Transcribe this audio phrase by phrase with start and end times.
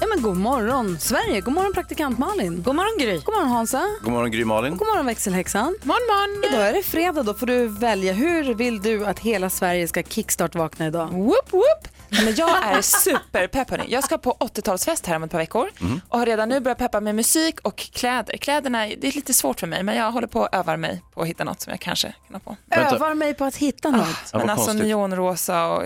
[0.00, 1.40] Ja, men god morgon, Sverige.
[1.40, 2.62] God morgon, praktikant Malin.
[2.62, 3.18] God morgon, Gry.
[3.24, 3.82] God morgon, Hansa.
[4.02, 4.76] God morgon Gry Malin.
[4.76, 5.76] God morgon, växelhäxan.
[5.82, 6.06] Morgon,
[6.36, 6.52] morgon.
[6.54, 7.22] Idag är det fredag.
[7.22, 8.12] Då får du välja.
[8.12, 11.08] Hur vill du att hela Sverige ska kickstart-vakna idag?
[11.12, 11.88] Whoop, whoop.
[12.24, 13.84] Men jag är superpepp hörni.
[13.88, 15.68] Jag ska på 80-talsfest här om ett par veckor
[16.08, 18.36] och har redan nu börjat peppa med musik och kläder.
[18.36, 21.22] Kläderna, det är lite svårt för mig men jag håller på att öva mig på
[21.22, 22.56] att hitta något som jag kanske kan ha på.
[22.70, 24.06] Övar mig på att hitta något.
[24.32, 24.86] Ja, Men alltså konstigt.
[24.88, 25.82] neonrosa och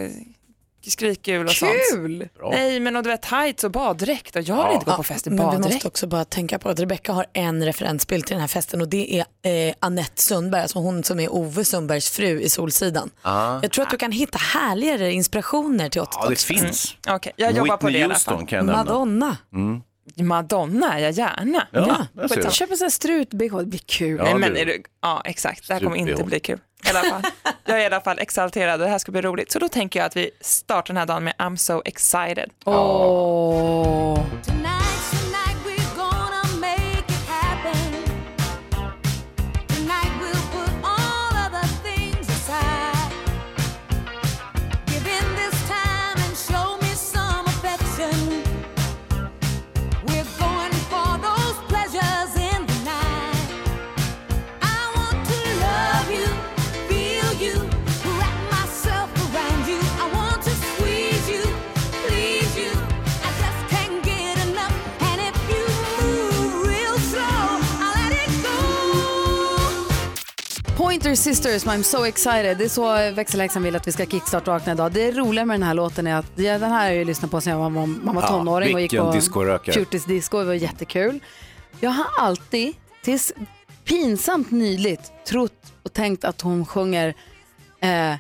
[0.91, 1.71] skrikgul och sånt.
[1.93, 2.29] Kul!
[2.39, 2.51] Bra.
[2.51, 5.27] Nej men och du vet tights och baddräkt och jag vill inte gå på fest
[5.27, 5.75] i Men vi baddräkt.
[5.75, 8.89] måste också bara tänka på att Rebecca har en referensbild till den här festen och
[8.89, 13.11] det är eh, Annette Sundberg, alltså hon som är Ove Sundbergs fru i Solsidan.
[13.23, 13.59] Ah.
[13.63, 16.95] Jag tror att du kan hitta härligare inspirationer till 80 Ja, det finns.
[17.09, 18.47] Okej, jag jobbar på det i Whitney alla Houston fall.
[18.47, 18.85] kan jag nämna.
[18.85, 19.37] Madonna.
[20.15, 21.67] Madonna är jag gärna.
[21.73, 22.43] Ja, Ja, där ser du.
[22.43, 24.17] Jag köper en strut-bh, det blir kul.
[24.19, 26.59] Ja, Nej, men det- är du, ja exakt, det här kommer inte bli kul.
[26.87, 27.23] I alla fall.
[27.65, 29.53] Jag är i alla fall exalterad och det här ska bli roligt.
[29.53, 32.51] Så då tänker jag att vi startar den här dagen med I'm so excited.
[32.65, 34.19] Åh.
[34.47, 35.26] Tonight's
[70.97, 72.59] Pointer Sisters, I'm so excited.
[72.59, 74.93] Det är så växelhäxan vill att vi ska kickstart-vakna idag.
[74.93, 77.31] Det roliga med den här låten är att ja, den här har jag ju lyssnat
[77.31, 79.75] på sedan jag var, man var tonåring och gick på discorökare.
[79.75, 80.39] Curtis disco.
[80.39, 81.21] Det var jättekul.
[81.81, 83.33] Jag har alltid, tills
[83.85, 87.15] pinsamt nyligt, trott och tänkt att hon sjunger
[87.81, 88.15] eh,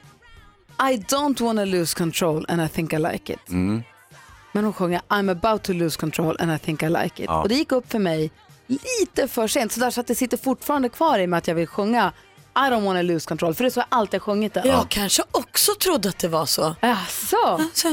[0.91, 3.48] I don't wanna lose control and I think I like it.
[3.48, 3.82] Mm.
[4.52, 7.28] Men hon sjunger I'm about to lose control and I think I like it.
[7.28, 7.42] Ja.
[7.42, 8.31] Och det gick upp för mig
[8.66, 9.72] lite för sent.
[9.72, 12.12] Så, där, så att det sitter fortfarande kvar i mig att jag vill sjunga
[12.56, 13.55] I don't wanna lose control.
[13.55, 14.62] För det är så jag alltid sjungit det.
[14.65, 16.75] Jag kanske också trodde att det var så.
[16.81, 17.61] Jaså?
[17.72, 17.93] Så, ja,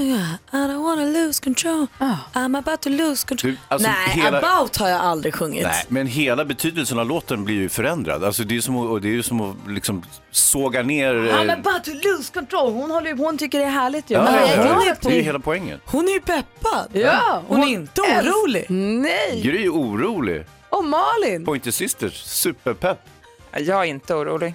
[0.59, 2.17] I don't wanna lose control, Ja.
[2.33, 3.51] I'm about to lose control.
[3.51, 5.63] Du, alltså, Nej, hela- about har jag aldrig sjungit.
[5.63, 8.23] Nej, men hela betydelsen av låten blir ju förändrad.
[8.23, 11.15] Alltså, det är ju som, att- och det är som att liksom såga ner...
[11.15, 12.71] eh, I'm about to lose control.
[12.73, 14.15] Hon, håller, hon tycker det är härligt ju.
[14.15, 15.25] ja, ja, ja, glad det är ju hon...
[15.25, 15.79] hela poängen.
[15.85, 16.87] Hon är ju peppad.
[16.93, 18.65] Ja, hon, är inte orolig.
[18.69, 19.41] Nej!
[19.43, 20.45] Gry är orolig.
[20.69, 21.45] Och Malin!
[21.45, 22.99] Pointer Sisters, superpepp.
[23.59, 24.53] Jag är inte orolig.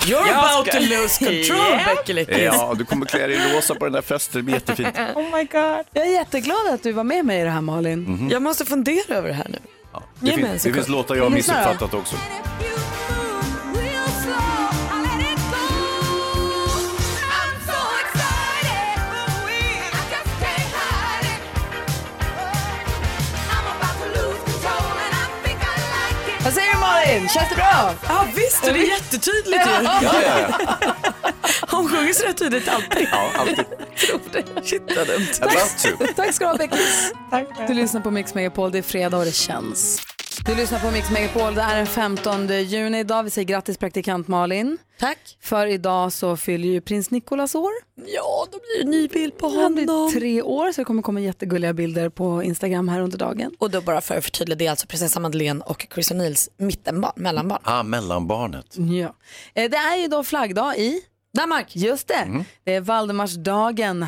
[0.00, 1.96] You're Jag about ska- to lose control, Yeah.
[1.96, 2.38] Becky Lickis.
[2.38, 4.98] Ja, du kommer klä dig i rosa på den där festen, det blir jättefint.
[5.14, 5.84] Oh my god.
[5.92, 8.00] Jag är jätteglad att du var med mig i det här Malin.
[8.00, 8.30] Mhm.
[8.30, 9.58] Jag måste fundera över det här nu.
[9.92, 12.16] Ja, det, finns, det finns låtar jag har missuppfattat också.
[26.88, 27.28] Malin?
[27.28, 27.94] Känns det bra?
[28.08, 29.84] Ja visst, det är jättetydligt ju.
[29.84, 30.22] Ja, ja,
[30.80, 30.94] ja.
[31.70, 33.08] Hon sjunger så tydligt alltid.
[33.12, 33.64] ja alltid.
[34.64, 35.26] Shit vad dumt.
[35.98, 36.06] To.
[36.16, 37.12] Tack ska du ha Beckis.
[37.68, 40.02] Du lyssnar på Mix Megapol, det är fredag och det känns.
[40.44, 43.22] Du lyssnar på Mix Megapol, det är den 15 juni idag.
[43.22, 44.78] Vi säger grattis praktikant Malin.
[45.00, 45.18] Tack.
[45.40, 47.70] För idag så fyller ju prins Nicolas år.
[47.94, 49.74] Ja, då blir det en ny bild på Han honom.
[49.74, 53.52] blir tre år så det kommer komma jättegulliga bilder på Instagram här under dagen.
[53.58, 57.12] Och då bara för att förtydliga, det är alltså prinsessa Madeleine och Chris O'Neills mittenbarn,
[57.16, 57.60] mellanbarn.
[57.64, 58.66] Ah, mellanbarnet.
[58.76, 59.14] Ja.
[59.54, 61.00] Eh, Det är ju då flaggdag i
[61.36, 61.76] Danmark.
[61.76, 62.44] Just det.
[62.64, 64.00] Det är Valdemarsdagen.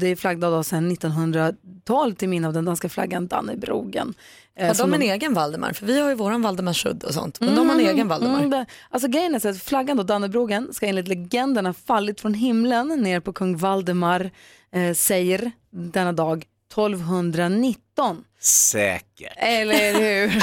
[0.00, 4.14] Det är flaggdag då sedan 1912 till minne av den danska flaggan Dannebrogen.
[4.56, 5.72] Eh, Har som de en egen Valdemar?
[5.72, 7.40] För vi har ju våran Valdemarssudd och sånt.
[7.40, 8.38] Men de har en egen Valdemar.
[8.38, 12.20] Mm, det, alltså grejen är så att flaggan då, Dannebrogen, ska enligt legenden ha fallit
[12.20, 14.30] från himlen ner på kung Valdemar
[14.72, 18.24] eh, säger denna dag 1219.
[18.40, 19.32] Säkert.
[19.36, 20.42] Eller hur?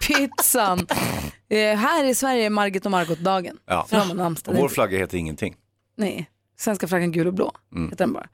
[0.06, 0.86] Pizzan.
[1.48, 3.56] Eh, här i Sverige är Margit och Margot-dagen.
[3.66, 3.86] Ja.
[4.46, 5.56] Och vår flagga heter ingenting.
[5.96, 7.52] Nej, svenska flaggan gul och blå
[7.90, 8.28] heter den bara.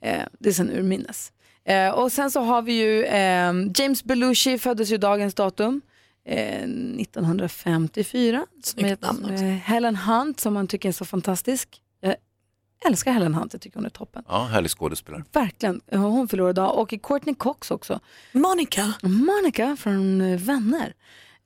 [0.00, 1.32] Eh, det är sen urminnes.
[1.66, 5.80] Eh, och sen så har vi ju eh, James Belushi föddes ju dagens datum.
[6.24, 8.46] Eh, 1954.
[8.52, 9.44] Som Snyggt heter, namn också.
[9.44, 11.82] eh, Helen Hunt som man tycker är så fantastisk.
[12.00, 12.16] Jag
[12.90, 14.24] älskar Helen Hunt, jag tycker hon är toppen.
[14.28, 15.24] Ja, härlig skådespelare.
[15.32, 16.78] Verkligen, hon förlorar idag.
[16.78, 18.00] Och Courtney Cox också.
[18.32, 18.94] Monica.
[19.02, 20.94] Monica från eh, Vänner,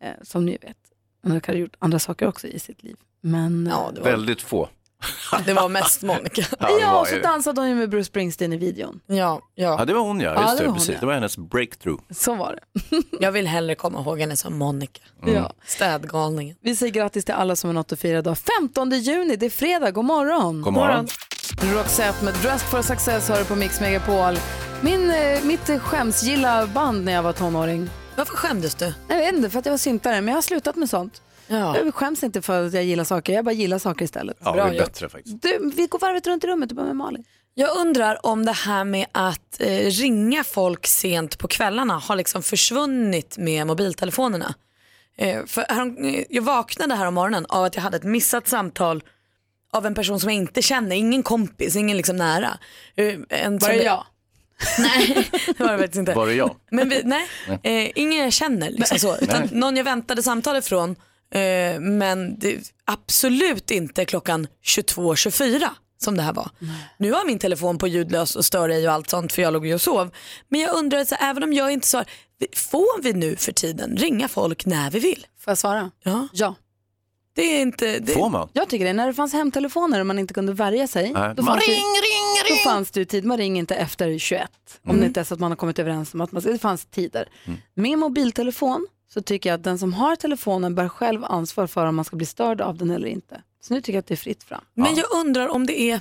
[0.00, 0.76] eh, som ni vet.
[1.22, 2.96] Hon har gjort andra saker också i sitt liv.
[3.20, 4.10] Men Ja, det var...
[4.10, 4.68] Väldigt få.
[5.46, 6.42] Det var mest Monica.
[6.58, 9.00] det Ja, och så dansade hon ju med Bruce Springsteen i videon.
[9.06, 9.16] Ja,
[9.54, 9.84] Ja, ja.
[9.84, 10.34] det var hon ja.
[10.34, 10.94] Ja, Just det det, var hon, precis.
[10.94, 11.00] ja.
[11.00, 12.02] Det var hennes breakthrough.
[12.10, 12.96] Så var det.
[13.20, 15.00] Jag vill hellre komma ihåg henne som Monica.
[15.26, 15.52] Ja.
[15.66, 16.56] Städgalningen.
[16.62, 18.36] Vi säger grattis till alla som har något att fira idag.
[18.60, 19.90] 15 juni, det är fredag.
[19.90, 20.62] God morgon.
[20.62, 21.06] God morgon.
[21.74, 24.38] Roxette med Dressed for Success hör du på Mix Megapol.
[24.80, 27.90] Min, eh, mitt skämsgilla band när jag var tonåring.
[28.16, 28.94] Varför skämdes du?
[29.08, 31.22] Jag vet inte, för att jag var syntare, men jag har slutat med sånt.
[31.50, 31.76] Ja.
[31.78, 34.36] Jag skäms inte för att jag gillar saker, jag bara gillar saker istället.
[34.44, 35.42] Ja, Bra det är bättre faktiskt.
[35.42, 37.24] Du, vi går varvet runt i rummet, du börjar med Malin.
[37.54, 42.42] Jag undrar om det här med att eh, ringa folk sent på kvällarna har liksom
[42.42, 44.54] försvunnit med mobiltelefonerna.
[45.16, 48.48] Eh, för härom, eh, jag vaknade här om morgonen av att jag hade ett missat
[48.48, 49.02] samtal
[49.72, 52.58] av en person som jag inte känner, ingen kompis, ingen liksom nära.
[52.96, 54.04] Eh, En Var det jag?
[54.78, 56.14] Nej, det var det faktiskt inte.
[56.14, 56.56] Var det jag?
[56.70, 57.28] Men vi, nej,
[57.62, 58.70] eh, ingen jag känner.
[58.70, 60.96] Liksom så, utan någon jag väntade samtal ifrån.
[61.30, 65.68] Eh, men det, absolut inte klockan 22.24
[65.98, 66.50] som det här var.
[66.98, 69.66] Nu har min telefon på ljudlös och stör ej och allt sånt för jag låg
[69.66, 70.10] ju och sov.
[70.48, 72.04] Men jag undrar, så, även om jag inte sa
[72.56, 75.26] får vi nu för tiden ringa folk när vi vill?
[75.38, 75.90] Får jag svara?
[76.02, 76.28] Ja.
[76.32, 76.54] Ja.
[77.34, 77.98] Det är inte...
[77.98, 78.48] Det, Får man?
[78.52, 78.92] Jag tycker det.
[78.92, 81.12] När det fanns hemtelefoner och man inte kunde värja sig.
[81.12, 81.34] Nej.
[81.34, 81.74] Då fanns, det,
[82.48, 83.24] då fanns det ju tid.
[83.24, 84.50] Man ringer inte efter 21.
[84.86, 86.86] Om det inte är så att man har kommit överens om att man, det fanns
[86.86, 87.28] tider.
[87.74, 91.96] Med mobiltelefon så tycker jag att den som har telefonen bär själv ansvar för om
[91.96, 93.42] man ska bli störd av den eller inte.
[93.60, 94.64] Så nu tycker jag att det är fritt fram.
[94.74, 96.00] Men jag undrar om det är,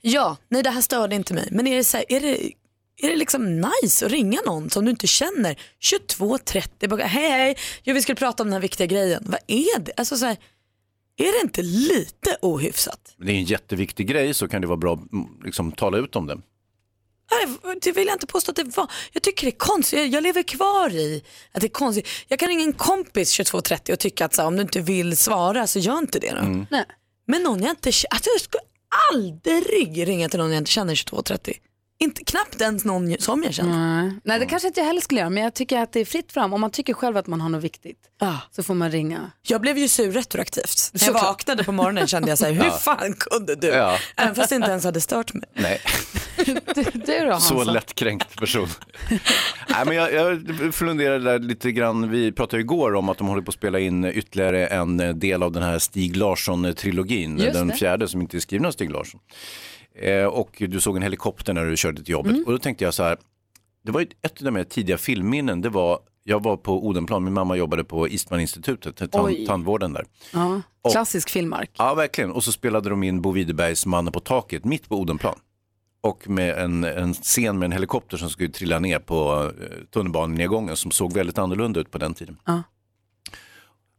[0.00, 2.52] ja, nej det här störde inte mig, men är det, så här, är det,
[2.96, 7.56] är det liksom nice att ringa någon som du inte känner 22.30, bara, hej hej,
[7.82, 9.22] jo, vi skulle prata om den här viktiga grejen.
[9.26, 9.92] Vad är det?
[9.96, 10.36] Alltså, så här,
[11.16, 13.14] är det inte lite ohyfsat?
[13.16, 16.26] Det är en jätteviktig grej så kan det vara bra att liksom, tala ut om
[16.26, 16.38] det.
[17.30, 18.90] Nej, det vill jag inte påstå att det var.
[19.12, 19.98] Jag tycker det är konstigt.
[19.98, 22.08] Jag, jag lever kvar i att det är konstigt.
[22.28, 25.16] Jag kan ringa en kompis 22.30 och tycka att så, här, om du inte vill
[25.16, 26.66] svara så gör inte det då.
[26.70, 26.84] Nej.
[27.26, 28.62] Men någon jag inte känner, alltså jag skulle
[29.12, 31.52] aldrig ringa till någon jag inte känner 22.30.
[32.04, 34.02] Inte, knappt ens någon som jag känner.
[34.02, 34.12] Nej.
[34.24, 36.32] Nej, det kanske inte jag heller skulle göra, men jag tycker att det är fritt
[36.32, 36.52] fram.
[36.52, 38.36] Om man tycker själv att man har något viktigt Ah.
[38.50, 39.30] så får man ringa.
[39.42, 40.90] Jag blev ju sur retroaktivt.
[40.92, 43.66] När jag vaknade på morgonen kände jag så här, hur fan kunde du?
[43.66, 43.98] Ja.
[44.16, 45.44] Även fast det inte ens hade stört mig.
[45.54, 45.80] Nej,
[46.74, 48.68] Du, du då så lättkränkt person.
[49.68, 50.44] Nej, men jag, jag
[50.74, 54.04] funderade där lite grann, vi pratade igår om att de håller på att spela in
[54.04, 57.74] ytterligare en del av den här Stig Larsson-trilogin, den det.
[57.76, 59.20] fjärde som inte är skriven av Stig Larsson.
[60.00, 62.94] Eh, och du såg en helikopter när du körde till jobbet och då tänkte jag
[62.94, 63.18] så här,
[63.84, 67.32] det var ju ett av de tidiga filmminnen, det var, jag var på Odenplan, min
[67.34, 70.04] mamma jobbade på Eastman-institutet, tan- tandvården där.
[70.32, 70.62] Ja,
[70.92, 71.70] klassisk filmmark.
[71.78, 72.30] Ja, verkligen.
[72.32, 75.38] Och så spelade de in Bo Widerbergs Mannen på taket mitt på Odenplan.
[76.02, 80.76] Och med en, en scen med en helikopter som skulle trilla ner på eh, tunnelbanenedgången
[80.76, 82.36] som såg väldigt annorlunda ut på den tiden.
[82.46, 82.62] Ja.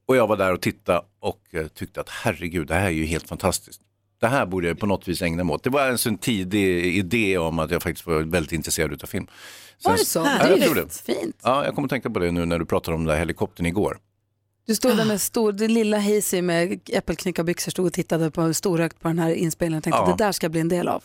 [0.05, 3.05] Och jag var där och tittade och eh, tyckte att herregud, det här är ju
[3.05, 3.81] helt fantastiskt.
[4.21, 5.63] Det här borde jag på något vis ägna mig åt.
[5.63, 9.27] Det var en sån tidig idé om att jag faktiskt var väldigt intresserad av film.
[9.83, 10.19] Sen- Var det så?
[10.19, 10.93] Ja, det jag är tror det.
[10.93, 11.35] fint.
[11.43, 13.97] Ja, jag kommer tänka på det nu när du pratar om den där helikoptern igår.
[14.67, 18.99] Du stod där med stor, det lilla Hazy med äppelknyckarbyxor stod och tittade på storögt
[18.99, 20.11] på den här inspelningen och tänkte Ja.
[20.11, 21.03] att det där ska jag bli en del av.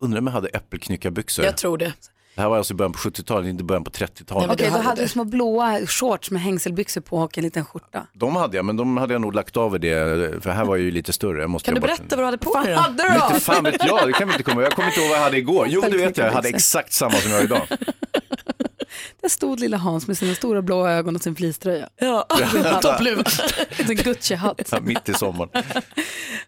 [0.00, 1.44] Undrar om jag hade äppelknyckarbyxor.
[1.44, 1.92] Jag tror det.
[2.38, 4.46] Det här var alltså i början på 70-talet, inte början på 30-talet.
[4.46, 7.64] men Okej, du då hade du små blåa shorts med hängselbyxor på och en liten
[7.64, 8.06] skjorta.
[8.12, 10.76] De hade jag, men de hade jag nog lagt av i det, för här var
[10.76, 11.40] jag ju lite större.
[11.40, 12.80] Jag måste Kan du berätta vad du hade på dig då?
[12.80, 14.62] hade Men inte fan vet jag, det kan vi inte komma.
[14.62, 15.66] Jag kommer inte ihåg vad jag hade igår.
[15.70, 17.62] Jo, det vet jag, jag hade exakt samma som jag har idag.
[19.22, 21.88] Där stod lilla Hans med sina stora blåa ögon och sin fleecetröja.
[21.96, 22.22] Ja,
[22.82, 23.22] toppluva.
[23.78, 24.68] En Gucci-hatt.
[24.72, 25.50] Ja, Mitt i sommaren.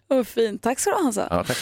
[0.07, 0.63] Vad fint.
[0.63, 1.27] Tack ska du ha Hansa.
[1.29, 1.57] Ja, tack.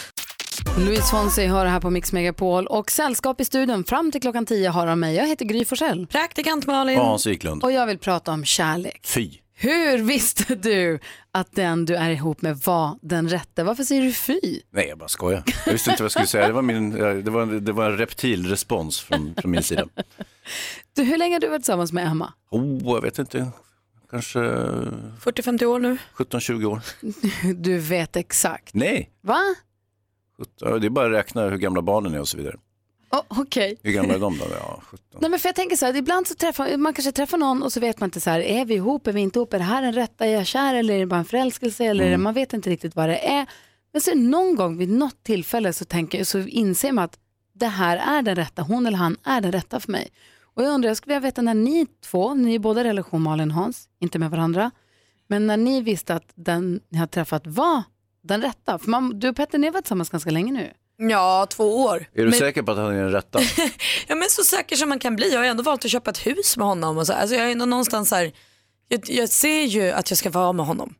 [0.85, 4.45] Louise Fonsi hör det här på Mix Megapol och sällskap i studion fram till klockan
[4.45, 5.15] 10 har av mig.
[5.15, 6.99] Jag heter Gry Forssell Praktikant Malin.
[6.99, 7.63] Och Hans Wiklund.
[7.63, 9.01] och jag vill prata om kärlek.
[9.03, 9.31] Fy.
[9.53, 10.99] Hur visste du
[11.31, 13.63] att den du är ihop med var den rätte?
[13.63, 14.39] Varför säger du fy?
[14.71, 15.43] Nej, jag bara skojar.
[15.65, 16.47] Jag visste inte vad jag skulle säga.
[16.47, 16.89] Det var, min,
[17.23, 19.85] det var, det var en reptilrespons från, från min sida.
[20.95, 22.33] Du, hur länge har du varit tillsammans med Emma?
[22.51, 23.47] Oh, jag vet inte.
[24.11, 25.97] Kanske 40-50 år nu.
[26.17, 26.81] 17-20 år.
[27.53, 28.73] Du vet exakt.
[28.73, 29.39] Nej, Va?
[30.39, 32.55] 17, det är bara att räkna hur gamla barnen är och så vidare.
[33.11, 33.79] Oh, Okej.
[33.83, 34.45] Hur gamla är de då?
[34.51, 35.19] Ja, 17.
[35.21, 37.73] Nej, men för jag tänker så här, ibland så träffar man kanske träffar någon och
[37.73, 39.63] så vet man inte så här, är vi ihop, är vi inte ihop, är det
[39.63, 42.33] här en rätta, är jag kär eller är det bara en förälskelse eller det, man
[42.33, 43.45] vet inte riktigt vad det är.
[43.91, 47.19] Men så någon gång vid något tillfälle så, tänker, så inser man att
[47.53, 50.09] det här är den rätta, hon eller han är den rätta för mig.
[50.41, 53.21] Och jag undrar, jag skulle vilja veta när ni två, ni är båda i relation
[53.21, 54.71] Malin och Hans, inte med varandra,
[55.27, 57.83] men när ni visste att den ni har träffat var
[58.29, 60.71] den rätta, för man, du och Petter, ni har varit tillsammans ganska länge nu.
[61.09, 61.95] Ja, två år.
[62.13, 63.39] Är du men, säker på att han är den rätta?
[64.07, 65.31] ja, men så säker som man kan bli.
[65.33, 66.97] Jag har ändå valt att köpa ett hus med honom.
[66.97, 67.13] Och så.
[67.13, 68.31] Alltså, jag är ändå någonstans så här,
[68.87, 70.93] jag, jag ser ju att jag ska vara med honom.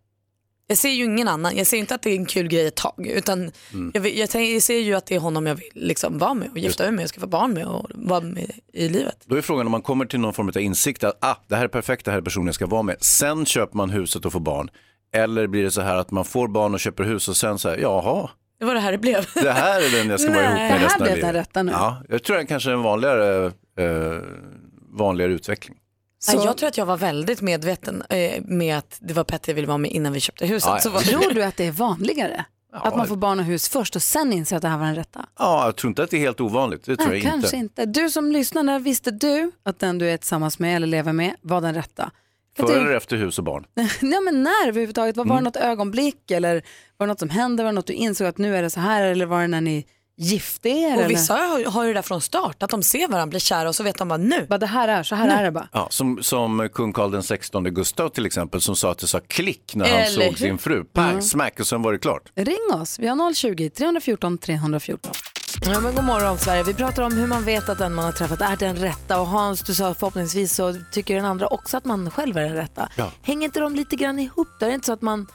[0.68, 1.58] Jag ser ju ingen annan.
[1.58, 3.08] Jag ser inte att det är en kul grej ett tag.
[3.08, 3.92] Utan Mm.
[3.94, 6.58] jag, jag, jag ser ju att det är honom jag vill liksom vara med och
[6.58, 9.24] gifta mig med och skaffa barn med och vara med i livet.
[9.26, 11.64] Då är frågan om man kommer till någon form av insikt att ah, det här
[11.64, 12.96] är perfekt, det här är personen jag ska vara med.
[13.04, 14.70] Sen köper man huset och får barn.
[15.14, 17.70] Eller blir det så här att man får barn och köper hus och sen så
[17.70, 19.26] här, jaha, Det var det här det blev.
[19.34, 21.28] det här är den jag ska vara ihop Det med här resten av blev den
[21.34, 21.36] livet.
[21.48, 21.72] rätta nu.
[21.72, 23.46] Ja, jag tror det kanske är en vanligare,
[23.80, 24.22] eh,
[24.92, 25.78] vanligare utveckling.
[26.34, 29.56] Nej, jag tror att jag var väldigt medveten eh, med att det var Petter jag
[29.56, 30.68] ville vara med innan vi köpte huset.
[30.70, 30.82] Ja, ja.
[30.82, 32.46] Så var Tror du att det är vanligare?
[32.74, 34.96] Att man får barn och hus först och sen inser att det här var den
[34.96, 35.26] rätta?
[35.40, 36.84] Ja, jag tror inte att det är helt ovanligt.
[36.86, 37.82] Det tror Nej, jag kanske inte.
[37.82, 38.02] inte.
[38.02, 41.36] Du som lyssnar, när visste du att den du är tillsammans med eller lever med
[41.42, 42.12] var den rätta?
[42.60, 43.66] För Före eller efter hus och barn.
[44.02, 45.18] Ja, men när överhuvudtaget?
[45.18, 45.44] Var, var Mm.
[45.44, 46.56] det något ögonblick eller
[46.98, 47.64] var det något som hände?
[47.64, 49.62] Var det något du insåg att nu är det så här eller var det när
[49.62, 49.86] ni
[50.18, 50.94] gifte er?
[50.94, 51.04] eller?
[51.06, 53.70] Och vissa har, har ju det där från start, att de ser varandra bli kära
[53.70, 54.46] och så vet de bara nu.
[54.50, 55.70] Bara det här är, så här är det bara.
[55.72, 59.20] Ja, som, som kung Carl den 16 Gustav till exempel som sa att det sa
[59.28, 60.36] klick när han Eller såg hur?
[60.36, 60.84] sin fru.
[60.84, 62.32] Pang, smack och sen var det klart.
[62.36, 65.12] Ring oss, vi har 020-314 314.
[65.66, 66.64] Ja, men god morgon Sverige.
[66.64, 69.28] Vi pratar om hur man vet att den man har träffat är den rätta och
[69.28, 72.90] Hans, du sa förhoppningsvis så tycker den andra också att man själv är den rätta.
[72.96, 73.12] Ja.
[73.22, 74.48] Hänger inte de lite grann ihop?
[74.60, 75.28] Det är inte så att man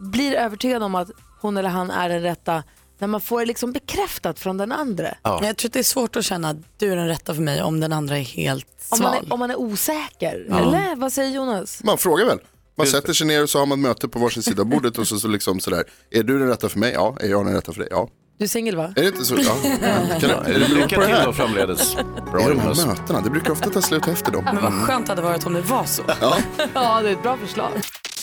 [0.00, 1.10] blir övertygad om att
[1.40, 2.62] hon eller han är den rätta
[2.98, 5.08] när man får det liksom bekräftat från den andra.
[5.22, 5.40] Ja.
[5.46, 7.62] Jag tror att det är svårt att känna att du är den rätta för mig
[7.62, 9.24] om den andra är helt Om man sval.
[9.26, 10.46] är, om man är osäker.
[10.50, 11.80] Eller vad säger Jonas?
[11.84, 12.38] Man frågar väl.
[12.76, 14.98] Man sätter sig ner och så har man ett möte på varsin sida av bordet
[14.98, 15.84] och så, så liksom sådär.
[16.10, 16.92] Är du den rätta för mig?
[16.92, 17.16] Ja.
[17.20, 17.88] Är jag den rätta för dig?
[17.90, 18.08] Ja.
[18.38, 18.92] Du är singel va?
[18.96, 19.36] Är det inte så?
[19.38, 19.54] Ja.
[20.20, 21.32] Kan, är det beror Lycka på det till då här?
[21.32, 21.96] framledes.
[21.96, 22.80] Bra Är de Jonas.
[22.84, 23.20] här mötena?
[23.20, 24.44] Det brukar ofta ta slut efter dem.
[24.44, 26.02] Men vad skönt det hade varit om det var så.
[26.74, 27.70] Ja, det är ett bra förslag.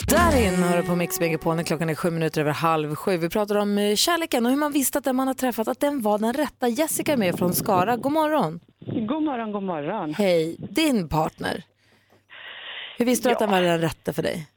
[0.08, 3.18] Där inne hör du på Mix Megapol när klockan är sju minuter över halv sju.
[3.18, 5.80] Vi pratar om eh, kärleken och hur man visste att den man har träffat att
[5.80, 6.68] den var den rätta.
[6.68, 7.98] Jessica är med från Skara.
[7.98, 8.60] God morgon.
[8.86, 10.13] God morgon, god morgon.
[10.13, 11.63] Hej, din partner.
[12.98, 14.48] Hur visste du att den var den rätta för dig?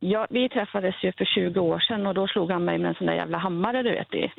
[0.00, 2.94] Ja, vi träffades ju för 20 år sedan och då slog han mig med en
[2.94, 4.32] sån där jävla hammare du vet i,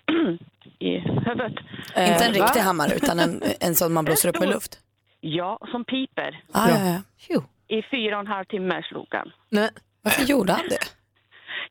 [0.86, 1.54] i huvudet.
[1.90, 2.46] Inte en Eh, va?
[2.46, 4.80] riktig hammare utan en, en sån man blåser upp med luft.
[5.22, 6.42] Ja, som piper.
[6.54, 7.42] Ah, ja, ja.
[7.68, 9.32] I fyra och en halv timme slog han.
[9.50, 9.70] Nej.
[10.02, 10.78] Varför gjorde han det?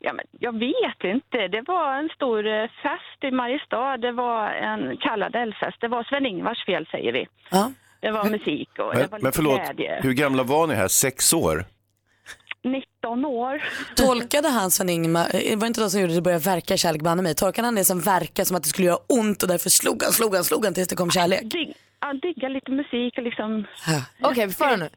[0.01, 1.49] Ja, men jag vet inte.
[1.49, 3.97] Det var en stor eh, fest i Mariestad.
[3.97, 5.77] Det var en kallad eldfest.
[5.81, 7.27] Det var Sven-Ingvars fel säger vi.
[7.51, 7.73] Ja.
[8.01, 10.01] Det var musik och det Men, var men lite förlåt, glädje.
[10.03, 10.89] hur gamla var ni här?
[10.89, 11.65] Sex år?
[12.67, 13.63] 19 år.
[13.97, 17.23] Tolkade han Sven-Ingmar, eh, var det inte de som gjorde det börja verka kärlek banne
[17.23, 17.35] mig?
[17.35, 20.13] Tolkade han det som verkar som att det skulle göra ont och därför slog han,
[20.13, 21.43] slog han, slog han tills det kom kärlek?
[21.43, 23.67] Dig, ja, digga lite musik och liksom...
[23.87, 24.29] Ja.
[24.31, 24.89] Okej, vi får nu.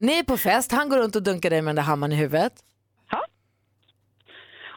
[0.00, 2.16] Ni är på fest, han går runt och dunkar dig med den där hammaren i
[2.16, 2.52] huvudet.
[3.10, 3.26] Ja.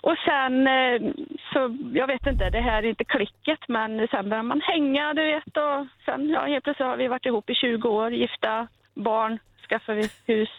[0.02, 1.14] Och sen, eh,
[1.54, 1.60] så
[1.94, 5.58] jag vet inte, det här är inte klicket, men sen börjar man hänga, du vet.
[5.58, 9.40] Och sen, ja, helt plötsligt har vi varit ihop i 20 år, gifta, barn,
[9.72, 10.50] skaffar vi hus.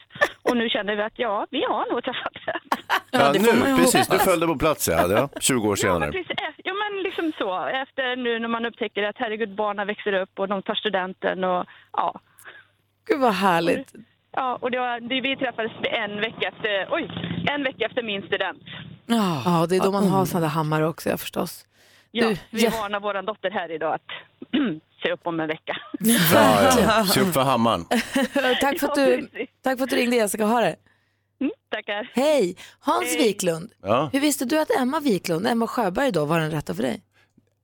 [0.42, 2.84] Och nu känner vi att ja, vi har nog träffat rätt.
[3.10, 4.06] Ja, det nu, precis.
[4.06, 4.24] Du hoppas.
[4.24, 5.08] följde på plats, ja.
[5.10, 6.12] ja 20 år Ja men, senare.
[6.12, 7.66] precis, eh, ja, men liksom så.
[7.66, 11.66] Efter nu när man upptäcker att herregud, barnen växer upp och de tar studenten och
[11.92, 12.20] ja.
[13.06, 13.92] Gud vad härligt.
[14.32, 17.10] Ja, och det var, det, vi träffades en vecka efter, oj,
[17.50, 18.62] en vecka efter min student.
[19.06, 19.42] Ja.
[19.44, 21.66] Ja, det är då man har sådana där hammare också, ja, förstås.
[22.14, 22.70] Ja, Du, vi ja.
[22.70, 24.00] varnar vår dotter här idag att
[25.02, 25.76] se upp om en vecka.
[26.32, 27.04] Ja, ja.
[27.06, 27.84] Se upp för hammaren.
[28.60, 29.28] tack, för att du,
[29.62, 30.76] tack för att du ringde Jessica, ha det.
[31.40, 32.10] Mm, tackar.
[32.14, 33.72] Hej, Hans Wiklund.
[33.82, 34.10] Ja.
[34.12, 37.02] Hur visste du att Emma Wiklund, Emma Sjöberg då, var den rätta för dig?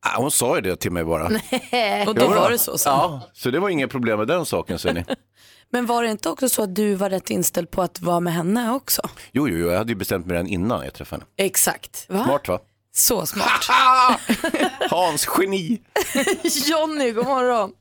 [0.01, 1.25] Ah, Hon sa ju det till mig bara.
[2.07, 2.93] Och då var det så sen.
[2.93, 5.05] Ja, så det var inget problem med den saken, ser ni.
[5.71, 8.33] Men var det inte också så att du var rätt inställd på att vara med
[8.33, 9.03] henne också?
[9.33, 11.47] Jo, jo, jo, jag hade ju bestämt mig redan innan jag träffade henne.
[11.49, 11.97] Exakt.
[11.97, 12.59] Smart va?
[12.99, 13.65] Så smart.
[14.91, 15.81] Hans geni.
[16.71, 17.73] Johnny, god morgon.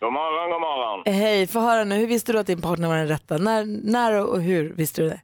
[0.00, 1.02] God morgon, god morgon.
[1.06, 3.38] Hej, få höra nu, hur visste du att din partner var den rätta?
[3.38, 5.20] När, när och hur visste du det?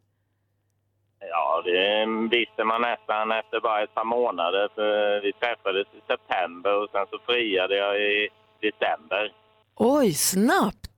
[1.21, 2.07] Ja, det
[2.37, 4.69] visste man nästan efter bara ett par månader.
[4.75, 8.29] För vi träffades i september och sen så friade jag i
[8.61, 9.33] december.
[9.75, 10.98] Oj, snabbt.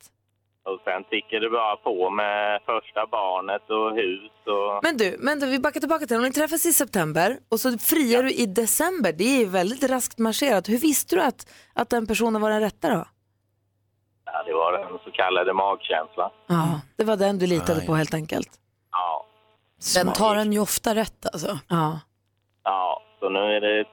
[0.65, 4.81] Och sen tickade det bara på med första barnet och hus och...
[4.83, 7.79] Men du, men du, vi backar tillbaka till om ni träffas i september och så
[7.79, 9.13] friar du i december.
[9.13, 10.69] Det är ju väldigt raskt marscherat.
[10.69, 13.05] Hur visste du att, att den personen var den rätta då?
[14.25, 16.31] Ja, det var den så kallade magkänslan.
[16.47, 18.49] Ja, det var den du litade på helt enkelt.
[18.93, 19.27] Ja,
[19.95, 21.59] Den tar en ju ofta rätt alltså.
[21.69, 22.01] Ja.
[22.65, 23.03] ja.
[23.21, 23.85] Så nu är det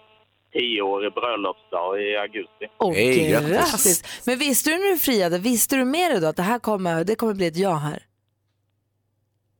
[0.53, 2.67] tioårig bröllopsdag i augusti.
[2.77, 3.49] Och Hej, grattis.
[3.51, 4.23] grattis.
[4.27, 7.03] Men visste du när du friade, visste du med dig då att det här kommer,
[7.03, 8.03] det kommer bli ett ja här?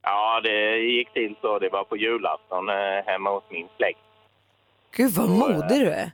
[0.02, 1.60] Ja, det gick till så.
[1.60, 2.76] Det var på julafton eh,
[3.06, 4.00] hemma hos min släkt.
[4.96, 6.12] Gud vad modig du är.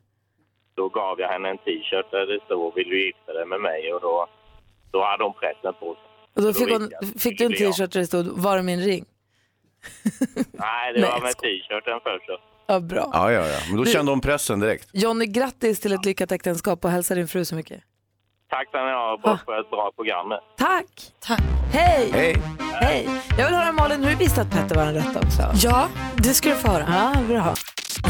[0.75, 3.93] Då gav jag henne en t-shirt där det stod vill du gifta dig med mig
[3.93, 4.27] och då,
[4.91, 6.03] då hade hon pressen på sig.
[6.35, 8.61] Och då Då fick, hon, jag fick du en t-shirt där det stod var är
[8.61, 9.05] min ring?
[10.51, 12.29] Nej, det Nej, var med t-shirten först.
[12.67, 13.09] Ja, bra.
[13.13, 13.57] Ja, ja, ja.
[13.67, 14.89] Men då Du- kände hon pressen direkt.
[14.93, 17.81] Johnny, grattis till ett lyckat äktenskap och hälsa din fru så mycket.
[18.49, 19.37] Tack ska ni ha Ah.
[19.45, 20.27] för ett bra program.
[20.57, 20.85] Tack!
[21.19, 21.41] Tack.
[21.73, 22.09] Hej!
[22.13, 22.35] Hej!
[22.73, 23.09] Hej!
[23.37, 25.67] Jag vill höra Malin, hur du visste att Petter var den rätta också?
[25.67, 26.85] Ja, det ska du få höra.
[26.89, 27.53] Ja, bra.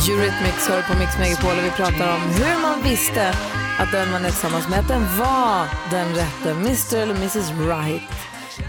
[0.10, 3.30] Eurythmics hör på Mix Megapol och vi pratar om hur man visste
[3.80, 8.02] att den man är tillsammans med att den var den rätta, Mr eller Mrs Right.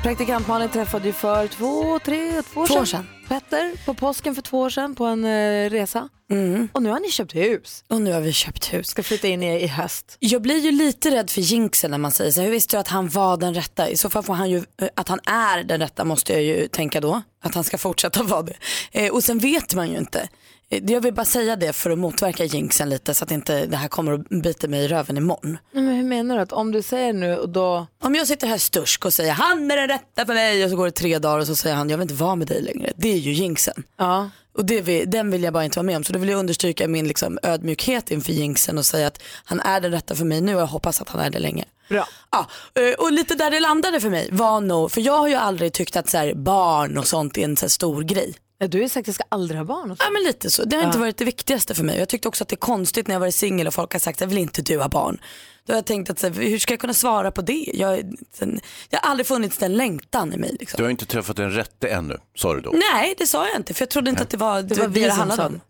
[0.02, 2.82] Praktikant Malin träffade ju för två, tre, två år Två sedan.
[2.82, 3.06] år sedan.
[3.28, 6.08] Petter på påsken för två år sedan på en eh, resa.
[6.30, 6.68] Mm.
[6.72, 7.84] Och nu har ni köpt hus.
[7.88, 8.86] Och nu har vi köpt hus.
[8.86, 10.16] Ska flytta in i, i höst.
[10.20, 12.40] Jag blir ju lite rädd för jinxen när man säger så.
[12.40, 13.88] här, Hur visste du att han var den rätta?
[13.88, 16.68] I så fall får han ju, eh, att han är den rätta måste jag ju
[16.68, 17.22] tänka då.
[17.42, 18.56] Att han ska fortsätta vara det.
[18.92, 20.28] Eh, och sen vet man ju inte.
[20.70, 23.76] Eh, Jag vill bara säga det för att motverka jinxen lite så att inte det
[23.76, 25.58] här kommer att bita mig i röven imorgon.
[25.72, 26.42] Men hur menar du?
[26.42, 27.86] Att om du säger nu och då...
[28.02, 30.76] Om jag sitter här stursk och säger han är den rätta för mig och så
[30.76, 32.92] går det tre dagar och så säger han jag vill inte vara med dig längre.
[32.96, 33.82] Det är ju jinxen.
[33.98, 34.30] Ja.
[34.56, 36.04] Och det vill, den vill jag bara inte vara med om.
[36.04, 39.80] Så då vill jag understryka min liksom, ödmjukhet inför jinxen och säga att han är
[39.80, 41.64] den rätta för mig nu och jag hoppas att han är det länge.
[41.88, 42.08] Bra.
[42.30, 42.46] Ja,
[42.82, 45.72] eh, och lite där det landade för mig var nog, för jag har ju aldrig
[45.72, 48.34] tyckt att så här, barn och sånt är en så stor grej.
[48.58, 49.90] Ja, Du har ju sagt att jag ska aldrig ha barn.
[49.90, 50.04] Och så.
[50.04, 51.98] Ja men lite så, det har inte varit det viktigaste för mig.
[51.98, 54.22] Jag tyckte också att det är konstigt när jag varit singel och folk har sagt
[54.22, 55.18] att vill inte du ha barn.
[55.66, 57.70] Då har jag tänkt att så här, hur ska jag kunna svara på det?
[57.74, 60.56] Jag, sen, jag har aldrig funnits den längtan i mig.
[60.60, 60.76] Liksom.
[60.78, 62.70] Du har inte träffat den rätte ännu, sa du då.
[62.90, 64.88] Nej det sa jag inte för jag trodde inte att det var det, var var
[64.88, 65.60] vi det, det handlade om.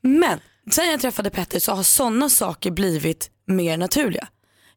[0.00, 4.28] Men sen jag träffade Petter så har sådana saker blivit mer naturliga.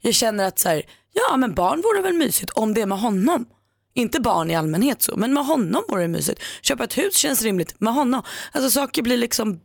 [0.02, 0.84] Jag känner att så här,
[1.14, 3.46] ja men barn vore väl mysigt om det är med honom.
[3.98, 6.42] Inte barn i allmänhet så, men med honom vore det mysigt.
[6.62, 8.22] Köpa ett hus känns rimligt med honom.
[8.52, 9.60] Alltså saker blir liksom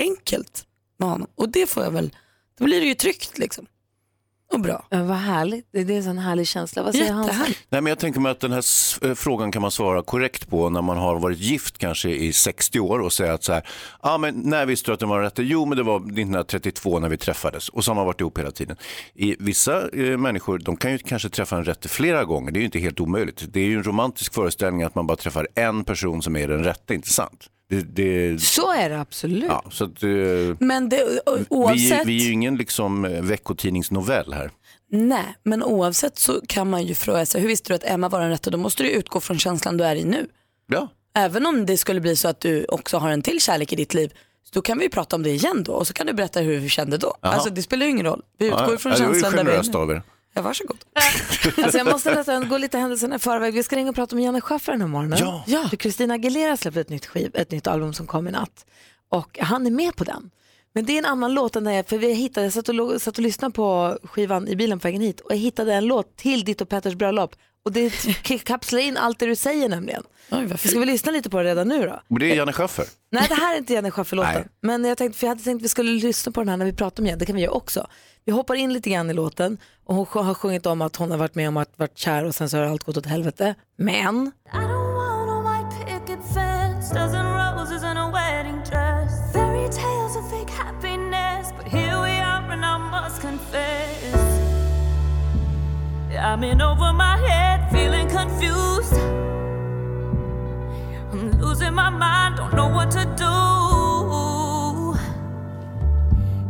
[0.00, 0.66] enkelt
[0.98, 1.28] med honom.
[1.34, 2.10] Och det får jag väl,
[2.58, 3.66] då blir det ju tryggt liksom.
[4.52, 4.86] Och bra.
[4.90, 5.68] Ja, vad härligt.
[5.72, 6.82] Det är en sån härlig känsla.
[6.82, 7.24] Vad säger han?
[7.26, 7.60] Jättehärligt.
[7.68, 8.64] Nej, men jag tänker mig att den här
[9.06, 12.80] eh, frågan kan man svara korrekt på när man har varit gift kanske i 60
[12.80, 13.68] år och säga att så här,
[14.00, 15.32] ah, men när visste du att den var rätt?
[15.36, 18.50] Jo, men det var 1932 när vi träffades och så har man varit ihop hela
[18.50, 18.76] tiden.
[19.14, 22.60] I vissa eh, människor, de kan ju kanske träffa en rätte flera gånger, det är
[22.60, 23.44] ju inte helt omöjligt.
[23.52, 26.64] Det är ju en romantisk föreställning att man bara träffar en person som är den
[26.64, 27.48] rätte, inte sant?
[27.72, 29.44] Det, det, Så är det absolut.
[29.48, 30.08] ja, så att, eh,
[30.58, 32.06] Men det, vi, oavsett.
[32.06, 34.50] vi är ju ingen liksom, eh, veckotidningsnovell här.
[34.90, 38.20] Nej, men oavsett så kan man ju fråga sig, hur visste du att Emma var
[38.20, 38.50] den rätta?
[38.50, 40.26] Då måste du utgå från känslan du är i nu.
[40.66, 40.88] Ja.
[41.14, 43.94] Även om det skulle bli så att du också har en till kärlek i ditt
[43.94, 44.12] liv,
[44.52, 46.68] då kan vi prata om det igen då och så kan du berätta hur du
[46.68, 47.14] kände då.
[47.20, 48.22] Alltså det spelar ju ingen roll.
[48.38, 49.78] Vi utgår Ja, från ja, känslan där vi är nu.
[49.78, 50.02] av er.
[50.34, 50.78] Ja, varsågod.
[51.62, 53.54] Alltså jag måste nästan gå lite händelserna i förväg.
[53.54, 55.18] Vi ska ringa och prata med Janne Schaffer den här morgonen.
[55.20, 55.44] Ja.
[55.46, 55.68] ja.
[55.68, 58.66] För Christina Aguilera släppte ett nytt, skiv, ett nytt album som kom i natt.
[59.08, 60.30] Och han är med på den.
[60.74, 63.02] Men det är en annan låt än den jag, för vi hittade, jag satt och,
[63.02, 66.16] satt och lyssnade på skivan i bilen på vägen hit och jag hittade en låt
[66.16, 67.36] till ditt och Petters bröllop.
[67.64, 67.90] Och det
[68.44, 70.02] kapslar in allt det du säger nämligen.
[70.30, 72.02] Oj, ska vi lyssna lite på det redan nu då?
[72.08, 72.86] Och det är Janne Schaffer.
[73.10, 74.48] Nej det här är inte Janne Schaffer-låten.
[74.60, 76.64] Men jag, tänkte, för jag hade tänkt att vi skulle lyssna på den här när
[76.64, 77.86] vi pratar om Janne, det kan vi göra också.
[78.24, 81.18] Vi hoppar in lite grann i låten och hon har sjungit om att hon har
[81.18, 83.54] varit med om att varit kär och sen så har allt gått åt helvete.
[83.76, 89.32] Men I don't want a white picket fence, dozen roses and a wedding dress.
[89.32, 94.21] Fairy tales of fake happiness, but here we are and I must confess.
[96.18, 98.94] I'm in over my head, feeling confused.
[101.12, 103.32] I'm losing my mind, don't know what to do.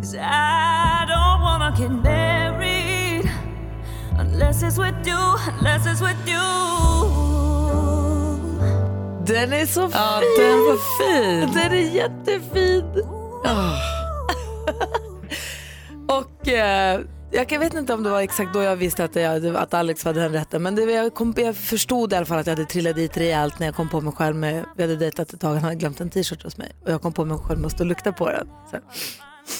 [0.01, 3.31] 'Cause I don't wanna get married
[4.18, 6.40] unless it's with you, unless it's with you.
[9.27, 10.01] den är så fin!
[10.01, 11.53] Ja, den var fin.
[11.55, 12.85] Den är jättefin!
[16.09, 17.01] och eh,
[17.33, 20.05] jag kan- vet inte om det var exakt då jag visste att, jag, att Alex
[20.05, 22.68] var den rätta men det, jag, kom, jag förstod i alla fall att jag hade
[22.68, 25.55] trillat dit rejält när jag kom på mig själv med, vi hade dejtat ett tag,
[25.55, 27.73] han hade glömt en t-shirt hos mig och jag kom på mig själv med att
[27.73, 28.49] stå och lukta på den.
[28.71, 28.77] Så.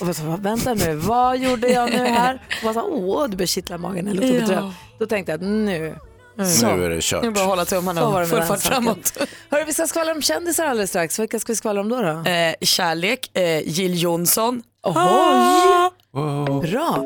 [0.05, 2.35] Och jag sa, vänta nu, vad gjorde jag nu här?
[2.63, 4.73] Och jag sa, åh, det började kittla magen, jag luktade Ja.
[4.99, 5.95] Då tänkte jag att nu,
[6.37, 7.23] Nu är det kört.
[7.23, 9.19] Nu bara hålla tummarna så och full fart framåt.
[9.51, 11.19] Hörru, vi ska skvallra om kändisar alldeles strax.
[11.19, 12.03] Vilka ska vi skvallra om då?
[12.03, 12.31] då?
[12.31, 14.63] Eh, kärlek, eh, Jill Johnson.
[14.87, 17.05] Oho, Bra.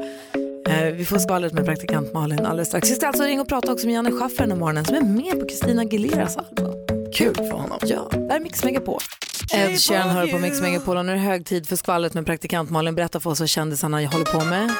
[0.68, 2.90] Eh, vi får skvallret med praktikant Malin alldeles strax.
[2.90, 5.00] Vi ska alltså ringa och prata också med Janne Schaffer den här morgonen som är
[5.00, 6.72] med på Christina Aguileras album.
[7.14, 7.79] Kul för honom.
[7.83, 9.00] Ja, där är Mix Megapol.
[9.55, 12.26] Ed Sheeran hör på Mix Megapol och nu är det hög tid för skvallret med
[12.26, 12.94] praktikant Malin.
[12.94, 14.70] Berätta för oss vad kändisarna håller på med.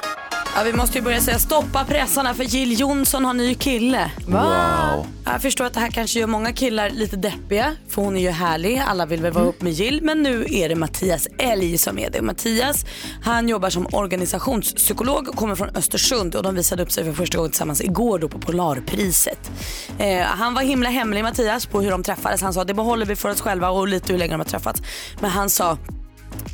[0.57, 4.11] Ja, vi måste ju börja säga stoppa pressarna för Jill Johnson har ny kille.
[4.27, 5.07] Wow.
[5.25, 8.31] Jag förstår att det här kanske gör många killar lite deppiga för hon är ju
[8.31, 8.83] härlig.
[8.87, 12.11] Alla vill väl vara upp med Jill men nu är det Mattias Elg som är
[12.11, 12.23] det.
[12.23, 12.87] Mattias
[13.23, 17.39] han jobbar som organisationspsykolog och kommer från Östersund och de visade upp sig för första
[17.39, 19.51] gången tillsammans igår då på Polarpriset.
[19.99, 22.43] Eh, han var himla hemlig Mattias på hur de träffades.
[22.43, 24.83] Han sa det behåller vi för oss själva och lite hur länge de har träffats.
[25.21, 25.79] Men han sa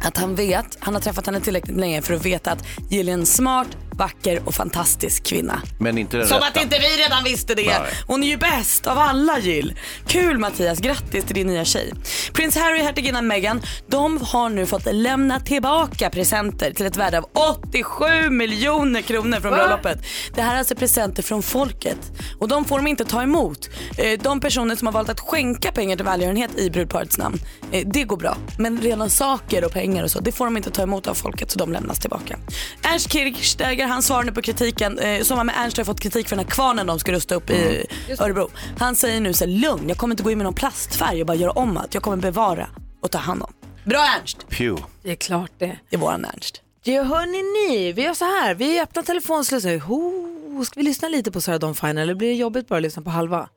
[0.05, 3.13] att han vet, han har träffat henne tillräckligt länge för att veta att Jill är
[3.13, 5.63] en smart, vacker och fantastisk kvinna.
[5.79, 6.47] Men inte den Som rätta.
[6.49, 7.67] att inte vi redan visste det.
[7.67, 7.93] Nej.
[8.07, 9.75] Hon är ju bäst av alla Jill.
[10.07, 11.93] Kul Mattias, grattis till din nya tjej.
[12.33, 17.19] Prins Harry och hertiginnan Meghan, de har nu fått lämna tillbaka presenter till ett värde
[17.19, 17.25] av
[17.63, 19.99] 87 miljoner kronor från bröllopet.
[20.35, 21.99] Det här är alltså presenter från folket
[22.39, 23.69] och de får de inte ta emot.
[23.99, 27.41] Eh, De personer som har valt att skänka pengar till välgörenhet i brudparets namn,
[27.73, 28.37] eh, det går bra.
[28.59, 31.51] Men rena saker och pengar och så, det får de inte ta emot av folket
[31.51, 32.39] så de lämnas tillbaka.
[32.83, 34.99] Ernst Kirchsteiger han svarar nu på kritiken.
[34.99, 37.51] Eh, Sommar med Ernst har fått kritik för den här kvarnen de ska rusta upp
[37.51, 37.87] i
[38.21, 38.51] Örebro.
[38.79, 41.27] Han säger nu så här, lugn, jag kommer inte gå in med någon plastfärg och
[41.27, 41.95] bara göra om allt.
[41.95, 42.67] Jag kommer bevara
[43.01, 43.53] och ta hand om.
[43.85, 44.47] Bra Ernst!
[44.49, 44.83] Pew.
[45.03, 45.79] Det är klart det.
[45.91, 46.63] Det är våran Ernst.
[46.85, 49.79] Ja, hörni ni, vi gör så här, vi öppnar telefonslussar.
[49.79, 52.83] Ho, ska vi lyssna lite på Sarah Dawn Finer eller blir det jobbigt bara att
[52.83, 53.49] lyssna på halva?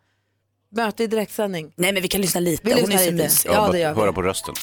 [0.76, 1.74] Möte i direktsändning.
[1.76, 3.24] Nej men vi kan lyssna lite, Vi hon lyssnar är så lite.
[3.24, 3.50] mysig.
[3.54, 4.00] Ja, det gör vi.
[4.02, 4.56] Höra på rösten.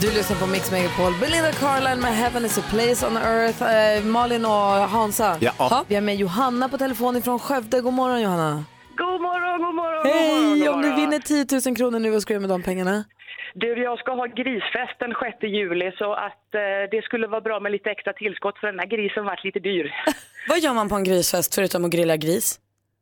[0.00, 1.12] Du lyssnar på Mix Megapol.
[1.20, 3.62] Belinda Carlisle med Heaven is a place on earth.
[3.62, 4.50] Eh, Malin och
[4.94, 5.36] Hansa.
[5.40, 5.50] Ja.
[5.58, 7.80] Ha, Vi har med Johanna på telefon från Skövde.
[7.80, 8.64] God morgon Johanna.
[8.96, 10.60] God morgon, god morgon, god morgon, Hej!
[10.60, 11.00] god Om du morgon.
[11.00, 13.04] vinner 10 000 kronor nu, vad ska du med de pengarna?
[13.54, 17.60] Du, jag ska ha grisfest den 6 juli så att eh, det skulle vara bra
[17.60, 19.92] med lite extra tillskott för den här grisen vart lite dyr.
[20.48, 22.58] Vad gör man på en grisfest förutom att grilla gris?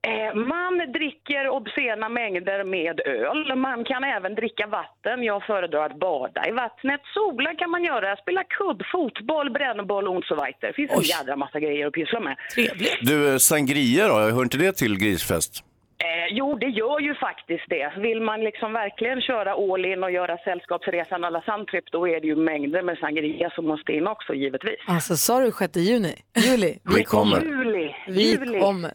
[0.07, 3.57] Eh, man dricker obscena mängder med öl.
[3.57, 5.23] Man kan även dricka vatten.
[5.23, 7.01] Jag föredrar att bada i vattnet.
[7.15, 8.17] Sola kan man göra.
[8.17, 10.53] Spela kubb, fotboll, brännboll och så vidare.
[10.61, 12.37] Det finns en jädra massa grejer att pyssla med.
[12.55, 12.99] Trevligt.
[13.01, 15.65] Du, eh, sangria då, hör inte det till grisfest?
[15.99, 17.93] Eh, jo, det gör ju faktiskt det.
[17.97, 22.27] Vill man liksom verkligen köra all in och göra sällskapsresan alla Sandtrip, då är det
[22.27, 24.77] ju mängder med sangria som måste in också, givetvis.
[24.87, 26.15] Alltså sa du 6 juni?
[26.35, 26.79] Juli?
[26.97, 27.41] Vi kommer.
[27.41, 28.61] Juli, Vi juli.
[28.61, 28.93] kommer.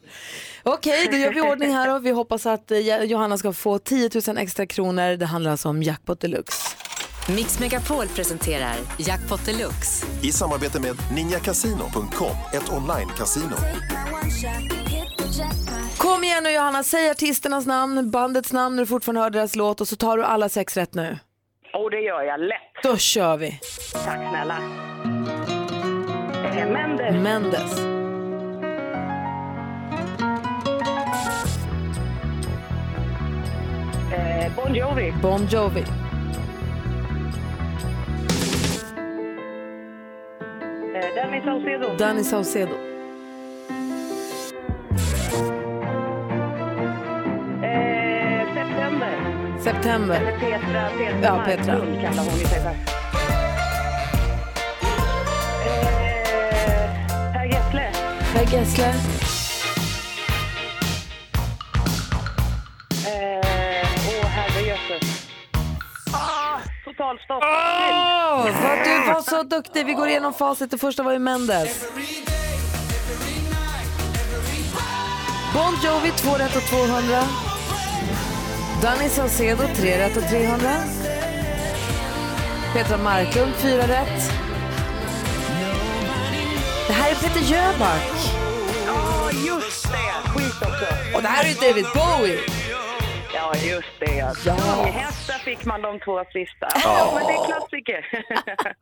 [0.64, 4.10] Okej, då gör vi ordning här och vi hoppas att eh, Johanna ska få 10
[4.28, 5.18] 000 extra kronor.
[5.18, 6.78] Det handlar alltså om jackpot deluxe.
[7.36, 10.06] Mix Megapol presenterar Jackpot Deluxe.
[10.24, 13.56] I samarbete med ninjakasino.com, ett online-casino.
[16.32, 19.88] Igen nu Johanna, säg artisternas namn, bandets namn när du fortfarande hör deras låt och
[19.88, 21.18] så tar du alla sex rätt nu.
[21.74, 22.84] Och det gör jag lätt.
[22.84, 23.60] Då kör vi.
[24.06, 24.58] Tack snälla.
[26.46, 27.80] Eh, Mendes, Mendes,
[34.14, 35.82] eh, Bon Jovi, Bon Jovi,
[40.96, 42.91] eh, Danny Saucedo, Danny Saucedo,
[49.82, 51.74] September, eller Petra, Petra Ja, Petra.
[51.74, 52.70] Marklund kallar hon sig för.
[52.70, 52.76] Eh,
[57.34, 57.92] Per Gessle,
[58.34, 58.86] Per Gessle,
[63.08, 63.42] eh.
[66.14, 67.44] Ah, totalstopp.
[67.44, 69.86] Åh, vad du var så duktig.
[69.86, 70.72] Vi går igenom facit.
[70.72, 71.86] Det första var ju Mendes.
[75.54, 77.51] Bon Jovi, 2 rätt och 200.
[78.82, 80.70] Danny Saucedo, 3 rätt och 300.
[82.74, 84.32] Petra Marklund, 4 rätt.
[86.88, 88.12] Det här är Peter Jöback.
[88.88, 90.30] Ja, just det.
[90.30, 91.16] Skit också.
[91.16, 92.40] Och det här är David Bowie.
[93.34, 94.16] Ja, just det.
[94.16, 94.34] Ja.
[94.46, 94.84] Ja.
[94.84, 96.68] Hästar fick man de två sista.
[96.84, 98.26] Ja, men det är klassiker.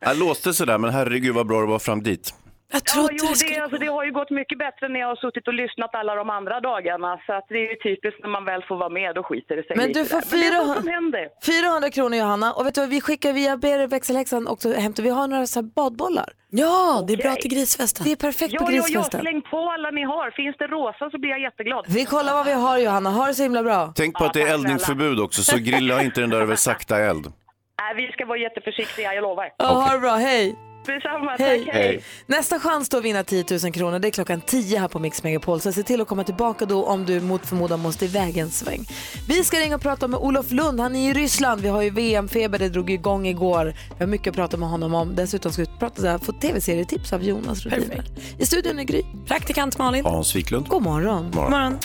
[0.00, 2.34] Jag låste sig där, men herregud vad bra det var fram dit.
[2.72, 3.62] Jag Ja, jo, det det, skulle...
[3.62, 6.30] alltså, det har ju gått mycket bättre när jag har suttit och lyssnat alla de
[6.30, 7.20] andra dagarna.
[7.26, 9.62] Så att det är ju typiskt när man väl får vara med, då skiter det
[9.66, 10.26] sig Men lite du får där.
[10.30, 11.28] Men det är 400 sånt som händer.
[11.46, 12.52] 400 kronor Johanna.
[12.52, 15.02] Och vet du vad, vi skickar via ber växelhäxan också hämtar.
[15.02, 16.28] Vi har några så här badbollar.
[16.50, 18.04] Ja, det är bra till grisfesten.
[18.06, 19.20] Det är perfekt på Ja, ja, ja, grisfesten.
[19.20, 20.30] släng på alla ni har.
[20.30, 21.84] Finns det rosa så blir jag jätteglad.
[21.88, 23.10] Vi kollar vad vi har Johanna.
[23.10, 23.92] Ha det så himla bra.
[23.96, 27.26] Tänk på att det är eldningsförbud också, så grilla inte den där över sakta eld.
[27.80, 29.52] Nej, vi ska vara jätteförsiktiga, jag lovar.
[29.58, 30.69] Ja, Ha det bra, hej.
[30.94, 31.64] Detsamma, Hej.
[31.64, 32.02] tack, hej.
[32.26, 35.22] Nästa chans då att vinna 10 000 kronor det är klockan 10 här på Mix
[35.22, 35.60] Megapol.
[35.60, 38.84] Så se till att komma tillbaka då om du mot förmodan måste iväg en sväng.
[39.28, 40.80] Vi ska ringa och prata med Olof Lund.
[40.80, 41.60] Han är i Ryssland.
[41.60, 43.74] Vi har ju VM-feber, det drog igång igår.
[43.98, 45.14] Vi har mycket att prata med honom om.
[45.14, 48.04] Dessutom ska vi prata så här, få tv-serietips av Jonas Rhodiner.
[48.38, 49.02] I studion är Gry.
[49.26, 50.04] Praktikant Malin.
[50.04, 50.68] Hans Wiklund.
[50.68, 51.30] God morgon.
[51.34, 51.50] morgon.
[51.50, 51.78] morgon.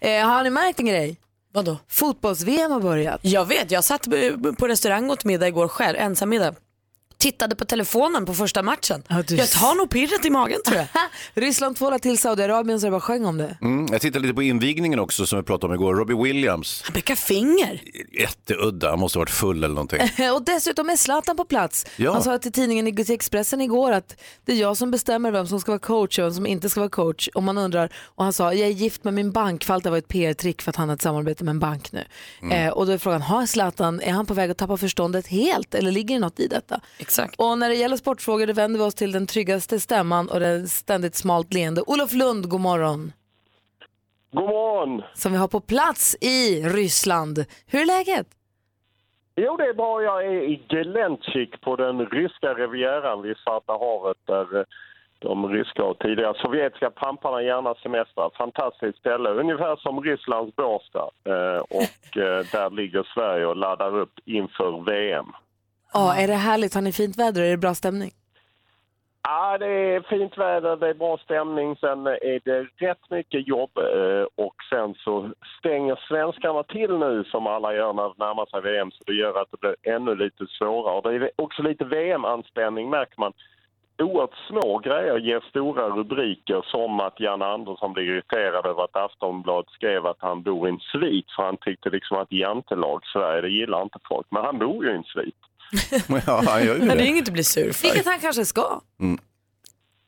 [0.00, 1.16] Eh, har ni märkt en grej?
[1.54, 1.76] Vadå?
[1.88, 3.20] Fotbolls-VM har börjat.
[3.22, 4.08] Jag vet, jag satt
[4.58, 6.54] på restaurang och åt middag igår själv, ensammiddag.
[7.24, 9.02] Tittade på telefonen på första matchen.
[9.28, 10.86] du- Jag tar nog pirret i magen tror jag.
[11.44, 13.58] Ryssland tvålar till Saudiarabien så det bara sjöng om det.
[13.62, 15.94] Mm, jag tittade lite på invigningen också som vi pratade om igår.
[15.94, 17.82] Robbie Williams, Han pekar finger.
[18.20, 20.00] jätteudda, han måste ha varit full eller någonting.
[20.34, 21.86] Och dessutom är Zlatan på plats.
[21.96, 22.12] Ja.
[22.12, 25.46] Han sa till tidningen i till Expressen igår att det är jag som bestämmer vem
[25.46, 27.28] som ska vara coach och vem som inte ska vara coach.
[27.34, 29.90] Och man undrar, och han sa jag är gift med min bank för allt det
[29.90, 32.04] var ett PR-trick för att han har ett samarbete med en bank nu.
[32.52, 35.74] Eh, och då är frågan, har Zlatan, är han på väg att tappa förståndet helt
[35.74, 36.80] eller ligger det något i detta?
[36.98, 37.13] Exakt.
[37.38, 40.68] Och när det gäller sportfrågor då vänder vi oss till den tryggaste stämman och den
[40.68, 41.82] ständigt smalt leende.
[41.86, 43.12] Olof Lund, god morgon.
[44.32, 45.02] God morgon!
[45.14, 47.44] Som vi har på plats i Ryssland.
[47.66, 48.26] Hur är läget?
[49.36, 50.02] Jo, det är bra.
[50.02, 54.64] Jag är i Gelenchik på den ryska rivieran vid Svarta havet där eh,
[55.18, 58.30] de ryska och tidigare sovjetiska pamparna gärna semestrar.
[58.38, 61.10] Fantastiskt ställe, ungefär som Rysslands Båstad.
[61.24, 65.26] Eh, Och eh, där ligger Sverige och laddar upp inför VM.
[65.94, 66.74] Ja, är det härligt?
[66.74, 67.42] Har ni fint väder?
[67.42, 68.10] Är det bra stämning?
[69.22, 71.76] Ja, det är fint väder, det är bra stämning.
[71.76, 77.46] Sen är det rätt mycket jobb eh, och sen så stänger svenskarna till nu som
[77.46, 80.46] alla gör när det närmar sig VM så det gör att det blir ännu lite
[80.46, 81.18] svårare.
[81.18, 83.32] Det är också lite VM-anspänning märker man.
[83.98, 89.70] Oerhört små grejer ger stora rubriker som att Jan Andersson blir irriterad över att Aftonbladet
[89.70, 93.48] skrev att han bor i en svit för han tyckte liksom att jantelag Sverige, det
[93.48, 94.26] gillar inte folk.
[94.30, 95.36] Men han bor ju i en svit.
[96.26, 97.82] Ja, han gör ju Men det är inget att bli sur för.
[97.82, 98.80] Vilket han kanske ska.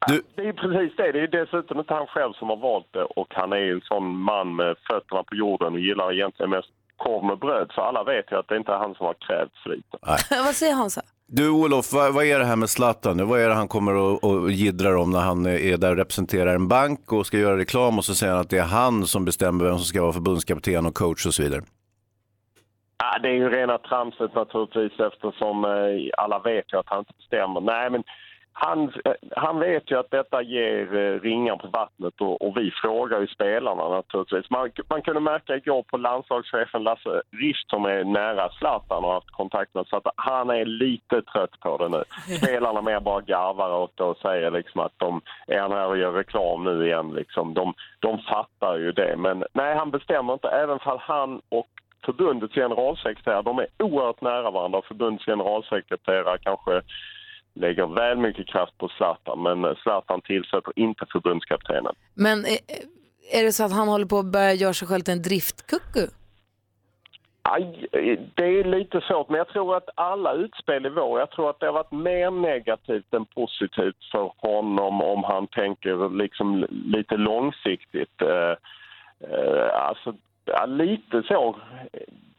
[0.07, 1.13] Du, Det är ju precis det.
[1.13, 3.81] Det är dessutom inte han själv som har valt det och han är ju en
[3.81, 7.71] sån man med fötterna på jorden och gillar egentligen mest korv med bröd.
[7.75, 10.01] Så alla vet ju att det är inte är han som har krävt sviten.
[10.45, 11.03] Vad säger Hansa?
[11.29, 13.25] du Olof, vad, vad är det här med Zlatan nu?
[13.25, 16.69] Vad är det han kommer och jiddrar om när han är där och representerar en
[16.69, 19.65] bank och ska göra reklam och så säger han att det är han som bestämmer
[19.65, 21.63] vem som ska vara förbundskapten och coach och så vidare.
[22.99, 27.13] Ja, det är ju rena tramset naturligtvis eftersom eh, alla vet ju att han inte
[27.19, 27.61] bestämmer.
[27.61, 28.03] Nej, men
[28.59, 32.71] han, eh, han vet ju att detta ger eh, ringar på vattnet och, och vi
[32.71, 34.51] frågar ju spelarna naturligtvis.
[34.51, 39.15] Man, man kunde märka igår på landslagschefen Lasse Richt som är nära Zlatan och har
[39.15, 42.03] haft kontakt med så att han är lite trött på det nu.
[42.37, 45.99] Spelarna mer bara garvar åt det och säger liksom att de är han här och
[45.99, 47.15] gör reklam nu igen.
[47.15, 47.55] Liksom.
[47.55, 49.17] De, de fattar ju det.
[49.17, 50.49] Men nej, han bestämmer inte.
[50.49, 51.69] Även fall han och
[52.07, 54.83] förbundets generalsekreterare, de är oerhört nära varandra.
[54.89, 56.83] Förbundets generalsekreterare kanske
[57.55, 61.95] lägger väl mycket kraft på Zlatan, men Zlatan tillsätter inte förbundskaptenen.
[62.15, 62.59] Men är,
[63.33, 66.07] är det så att han håller på att börja göra sig själv till en driftkucku?
[67.49, 67.87] Aj,
[68.35, 71.61] det är lite svårt, men jag tror att alla utspel i vår, jag tror att
[71.61, 78.23] det har varit mer negativt än positivt för honom om han tänker liksom lite långsiktigt.
[78.23, 78.55] Eh,
[79.31, 80.15] eh, alltså,
[80.47, 81.57] ja, lite så.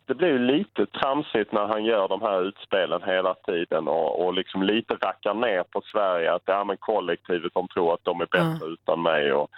[0.06, 4.34] Det blir ju lite tramsigt när han gör de här utspelen hela tiden och, och
[4.34, 8.26] liksom lite rackar ner på Sverige att ja, men kollektivet de tror att de är
[8.26, 9.34] bättre utan mig.
[9.34, 9.50] Och,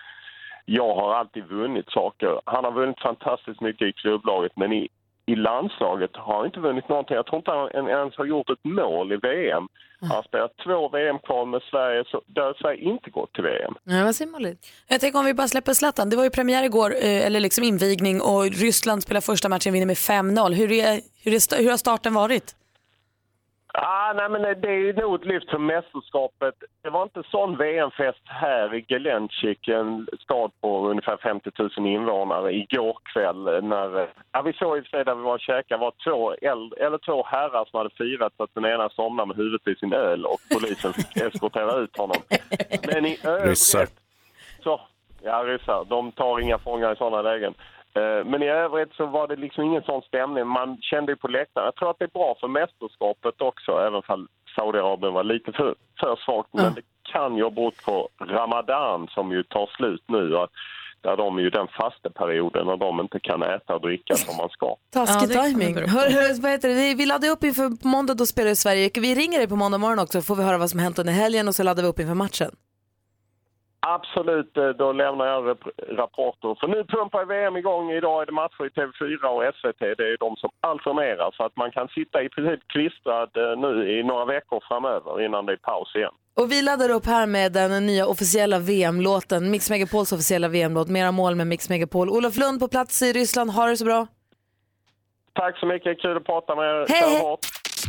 [0.72, 2.42] jag har alltid vunnit saker.
[2.46, 4.90] Han har vunnit fantastiskt mycket i klubblaget men i,
[5.32, 7.16] i landslaget har inte vunnit någonting.
[7.16, 9.68] Jag tror inte han ens har gjort ett mål i VM.
[10.02, 13.74] Han har spelat två VM-kval med Sverige, så där har Sverige inte gått till VM.
[13.84, 14.56] Ja, vad säger Molly?
[14.88, 16.10] Jag tänker om vi bara släpper Zlatan.
[16.10, 19.86] Det var ju premiär igår, eh, eller liksom invigning och Ryssland spelar första matchen vinner
[19.86, 20.54] med 5-0.
[20.54, 22.56] Hur, är, hur, är, hur har starten varit?
[23.74, 26.56] Ah, nej, men det är nog ett lyft för mästerskapet.
[26.82, 32.54] Det var inte sån VM-fest här i Gelenchik, en stad på ungefär 50 000 invånare,
[32.54, 33.64] igår kväll.
[33.64, 36.34] När, ja, vi såg i och för sig där vi var och käkade var två,
[36.34, 39.76] äldre, eller två herrar som hade firat så att den ena somnade med huvudet i
[39.76, 42.18] sin öl och polisen fick eskortera ut honom.
[42.94, 43.58] Men i övrigt...
[44.64, 44.82] Så,
[45.22, 45.86] ja, ryssar.
[45.90, 47.54] De tar inga fångar i sådana lägen.
[47.96, 50.48] Eh, Men i övrigt så var det liksom ingen sån stämning.
[50.48, 51.66] Man kände ju på läktaren.
[51.66, 55.76] Jag tror att det är bra för mästerskapet också, även om Saudiarabien var lite för,
[56.00, 56.50] för svagt.
[56.54, 56.82] Men det
[57.14, 60.38] kan ju ha berott på Ramadan som ju tar slut nu.
[60.38, 60.50] Att
[61.02, 64.38] där de är ju den faste perioden när de inte kan äta och dricka som
[64.38, 64.76] man ska.
[64.94, 65.88] Taskig Ja.
[65.88, 66.96] Hör, vad heter det?
[66.96, 68.90] Vi laddar upp inför på måndag, då spelar Sverige.
[68.94, 71.48] Vi ringer dig på måndag morgon också, får vi höra vad som hänt under helgen
[71.48, 72.52] och så laddar vi upp inför matchen.
[73.80, 75.58] Absolut, eh, då lämnar jag
[76.02, 76.58] rapporter.
[76.60, 77.92] För nu pumpar VM igång.
[77.92, 79.80] Idag är det matcher i TV4 och SVT.
[79.98, 81.32] Det är de som alternerar.
[81.38, 85.46] Så att man kan sitta i princip klistrad eh, nu i några veckor framöver innan
[85.46, 86.14] det är paus igen.
[86.40, 91.12] Och vi laddar upp här med den nya officiella VM-låten, Mix Megapols officiella VM-låt, Mera
[91.12, 92.10] mål med Mix Megapol.
[92.10, 94.08] Olof Lund på plats i Ryssland, har det så bra.
[95.34, 96.86] Tack så mycket, kul att prata med er.
[96.90, 97.38] Hej, hej.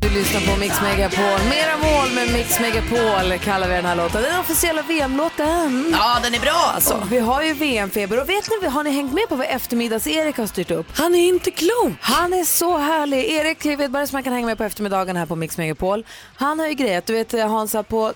[0.01, 1.49] Du lyssnar på Mix Megapol.
[1.49, 4.23] Mera mål med Mix Megapol kallar vi den här låten.
[4.23, 5.89] Den officiella VM-låten.
[5.93, 6.95] Ja, den är bra alltså.
[6.95, 10.37] Och vi har ju VM-feber och vet ni, har ni hängt med på vad eftermiddags-Erik
[10.37, 10.87] har styrt upp?
[10.95, 11.93] Han är inte klok.
[12.01, 13.25] Han är så härlig.
[13.25, 16.05] Erik Wedberg som man kan hänga med på eftermiddagen här på Mix Megapol.
[16.35, 18.13] Han har ju grejat, du vet Hansa på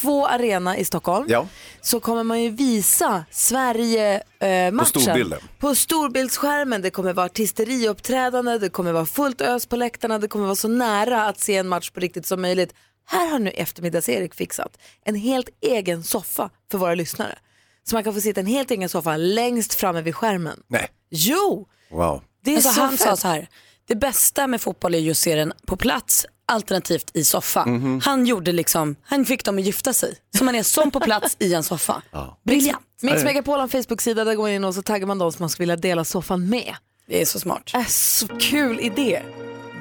[0.00, 1.26] Tele2 Arena i Stockholm.
[1.28, 1.46] Ja.
[1.80, 4.78] Så kommer man ju visa Sverige-matchen.
[4.78, 5.40] På storbilden.
[5.58, 6.82] På storbildsskärmen.
[6.82, 10.68] Det kommer vara artisteriuppträdande, det kommer vara fullt ös på läktarna, det kommer vara så
[10.68, 12.74] nära att se en match på riktigt som möjligt.
[13.06, 17.38] Här har nu eftermiddags-Erik fixat en helt egen soffa för våra lyssnare.
[17.84, 20.62] Så man kan få sitta en helt egen soffa längst framme vid skärmen.
[20.68, 20.88] Nej.
[21.10, 21.68] Jo!
[21.90, 22.22] Wow.
[22.44, 23.00] Det är Alltså, så han fett.
[23.00, 23.48] sa så här,
[23.90, 27.66] det bästa med fotboll är ju att se den på plats alternativt i soffa.
[27.66, 28.00] Mhm.
[28.04, 30.14] Han gjorde liksom, han fick dem att gifta sig.
[30.38, 32.02] Så man är som på plats i en soffa.
[32.44, 32.84] Briljant.
[33.02, 35.42] Mix Megapol har en Facebook-sida, där går man in och så taggar man de som
[35.42, 36.74] man skulle vilja dela soffan med.
[37.06, 37.70] Det är så smart.
[37.74, 39.22] Äh, så kul idé.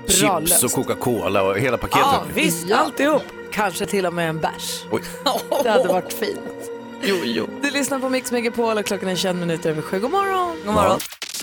[0.06, 0.76] Bra Chips och löst.
[0.76, 2.02] Coca-Cola och hela paketet.
[2.02, 3.24] Ja, visst, alltihop.
[3.52, 4.84] Kanske till och med en bärs.
[4.92, 5.02] Oj.
[5.64, 6.40] Det hade varit fint.
[7.04, 7.48] Jo, jo.
[7.62, 10.00] Du lyssnar på Mix Megapol och klockan är 21 minuter över sju.
[10.00, 10.58] God morgon.
[10.66, 11.00] God morgon.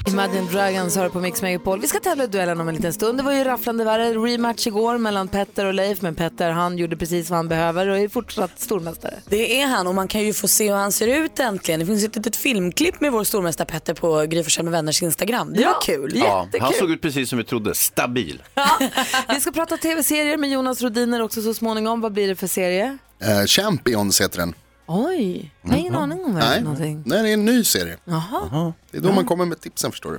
[0.09, 1.81] Imagine Dragons har på Mix Megapol.
[1.81, 3.19] Vi ska tävla i duellen om en liten stund.
[3.19, 4.13] Det var ju rafflande värre.
[4.13, 6.03] Rematch igår mellan Petter och Leif.
[6.03, 9.15] Men Petter han gjorde precis vad han behöver och är fortsatt stormästare.
[9.29, 11.81] Det är han och man kan ju få se hur han ser ut äntligen.
[11.81, 15.53] Det finns ett litet filmklipp med vår stormästare Petter på Gry med vänners Instagram.
[15.53, 16.13] Det var kul.
[16.15, 16.65] Ja, Jättekul.
[16.65, 18.43] han såg ut precis som vi trodde, stabil.
[19.29, 22.01] Vi ska prata tv-serier med Jonas Rodiner också så småningom.
[22.01, 22.99] Vad blir det för serie?
[23.23, 24.55] Eh, Champions heter den.
[24.89, 27.03] Oj, jag har ingen aning om vad det är Nej, för någonting.
[27.07, 27.97] Nej, det är en ny serie.
[28.05, 28.73] Jaha.
[28.91, 30.19] Det är då man kommer med tipsen förstår du.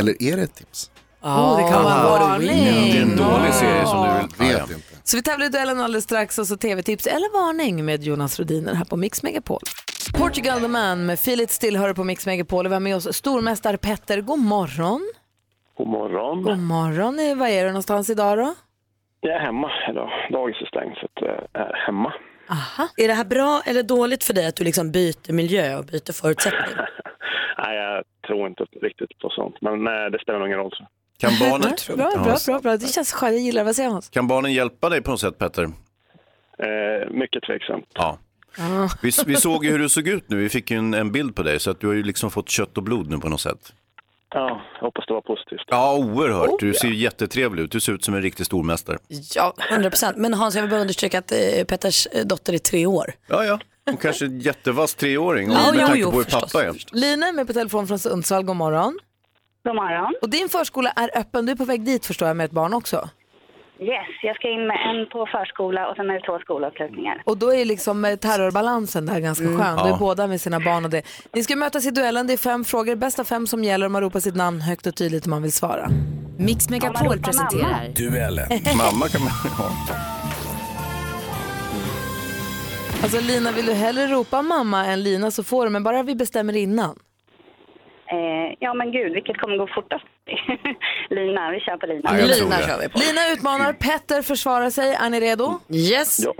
[0.00, 0.90] Eller är det ett tips?
[1.22, 2.48] Oh, det kan vara en varning.
[2.64, 4.48] Det är en dålig serie som du vill...
[4.48, 4.74] Vet ja.
[4.74, 4.94] inte.
[5.04, 8.74] Så vi tävlar i duellen alldeles strax och så tv-tips eller varning med Jonas Rodiner
[8.74, 9.60] här på Mix Megapol.
[10.14, 12.96] Portugal the Man med Feel It Still hör på Mix Megapol och vi har med
[12.96, 14.20] oss stormästare Petter.
[14.20, 15.00] God morgon.
[15.76, 16.42] God morgon.
[16.42, 17.18] God morgon.
[17.18, 18.54] Eh, Var är du någonstans idag då?
[19.20, 20.08] Jag är hemma idag.
[20.32, 22.12] Dagis är stängt så att jag är hemma.
[22.48, 22.88] Aha.
[22.96, 26.12] Är det här bra eller dåligt för dig att du liksom byter miljö och byter
[26.12, 26.90] förutsättningar?
[27.58, 29.54] Nej, jag tror inte riktigt på sånt.
[29.60, 30.72] Men nej, det spelar nog ingen roll.
[30.76, 30.86] Så.
[31.18, 32.76] Kan, barnen, Bra, bra, bra, bra.
[32.76, 33.32] Det känns skönt.
[33.32, 33.64] Jag gillar det.
[33.64, 34.08] Vad säger Hans?
[34.08, 35.64] kan barnen hjälpa dig på något sätt, Petter?
[35.64, 37.86] Eh, mycket tveksamt.
[37.94, 38.18] Ja.
[39.02, 41.36] Vi, vi såg ju hur du såg ut nu, vi fick ju en, en bild
[41.36, 43.40] på dig, så att du har ju liksom fått kött och blod nu på något
[43.40, 43.72] sätt.
[44.34, 45.60] Ja, jag hoppas det var positivt.
[45.66, 46.60] Ja, oerhört.
[46.60, 48.98] Du ser ju jättetrevlig ut, du ser ut som en riktig stormästare.
[49.34, 50.16] Ja, 100 procent.
[50.16, 53.12] Men Hans, jag vill bara understryka att eh, Petters eh, dotter är tre år.
[53.26, 53.58] Ja, ja.
[53.86, 56.64] Hon kanske är en jättevass treåring, Ja, med jo, tanke jo, på hur förstås, pappa
[56.64, 56.74] är.
[56.92, 58.42] Lina är med på telefon från Sundsvall.
[58.44, 58.98] God morgon.
[59.66, 60.14] God morgon.
[60.22, 61.46] Och din förskola är öppen.
[61.46, 63.08] Du är på väg dit förstår jag med ett barn också.
[63.80, 67.22] Yes, jag ska in med en på förskola och sen är det två skolavslutningar.
[67.24, 69.76] Och då är liksom eh, terrorbalansen där ganska skön.
[69.76, 69.96] Då är Ja.
[70.00, 71.02] båda med sina barn och det.
[71.32, 72.26] Ni ska mötas i duellen.
[72.26, 72.94] Det är fem frågor.
[72.96, 73.88] Bästa fem som gäller.
[73.88, 75.88] Man ropar sitt namn högt och tydligt om man vill svara.
[76.38, 78.48] Mix Megapol presenterar Duellen.
[78.76, 79.32] Mamma kan man...
[79.58, 79.70] Ja.
[83.02, 85.70] Alltså Lina, vill du hellre ropa mamma än Lina så får du.
[85.70, 86.98] Men bara vi bestämmer innan.
[88.12, 90.04] Eh, ja men gud, vilket kommer gå fortast?
[91.10, 92.18] Lina, vi kör på Lina.
[92.18, 92.98] Ja, Lina kör vi på.
[92.98, 93.72] Lina utmanar.
[93.72, 94.94] Petter försvarar sig.
[94.94, 95.60] Är ni redo?
[95.68, 96.20] Yes.
[96.24, 96.34] Ja.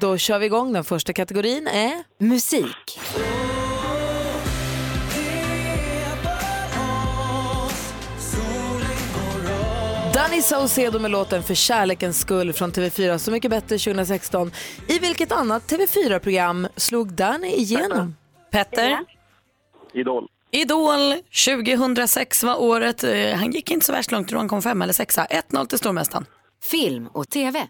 [0.00, 0.72] Då kör vi igång.
[0.72, 2.98] Den första kategorin är musik.
[10.14, 14.52] Danny Saucedo med låten För kärlekens skull från TV4 Så mycket bättre 2016.
[14.88, 18.16] I vilket annat TV4-program slog Danny igenom?
[18.50, 18.98] Petter,
[19.92, 20.28] Idol.
[20.52, 21.14] Idol
[21.46, 23.04] 2006 var året.
[23.04, 25.24] Eh, Han gick inte så värst långt, han kom fem eller sexa.
[25.30, 26.26] 1-0 till stormästaren.
[26.70, 27.66] Film och TV.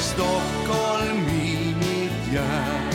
[0.00, 2.90] Stockholm i mitt hjärta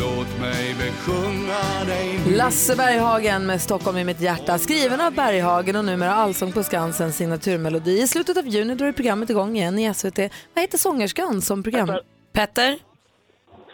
[0.00, 4.58] Låt mig besjunga dig Lasse Berghagen med Stockholm i mitt hjärta.
[4.58, 8.02] Skriven av Berghagen och numera Allsång på Skansens signaturmelodi.
[8.02, 10.18] I slutet av juni drar programmet igång igen i SVT.
[10.54, 11.92] Vad heter sångerskan som program?
[12.32, 12.78] Petter,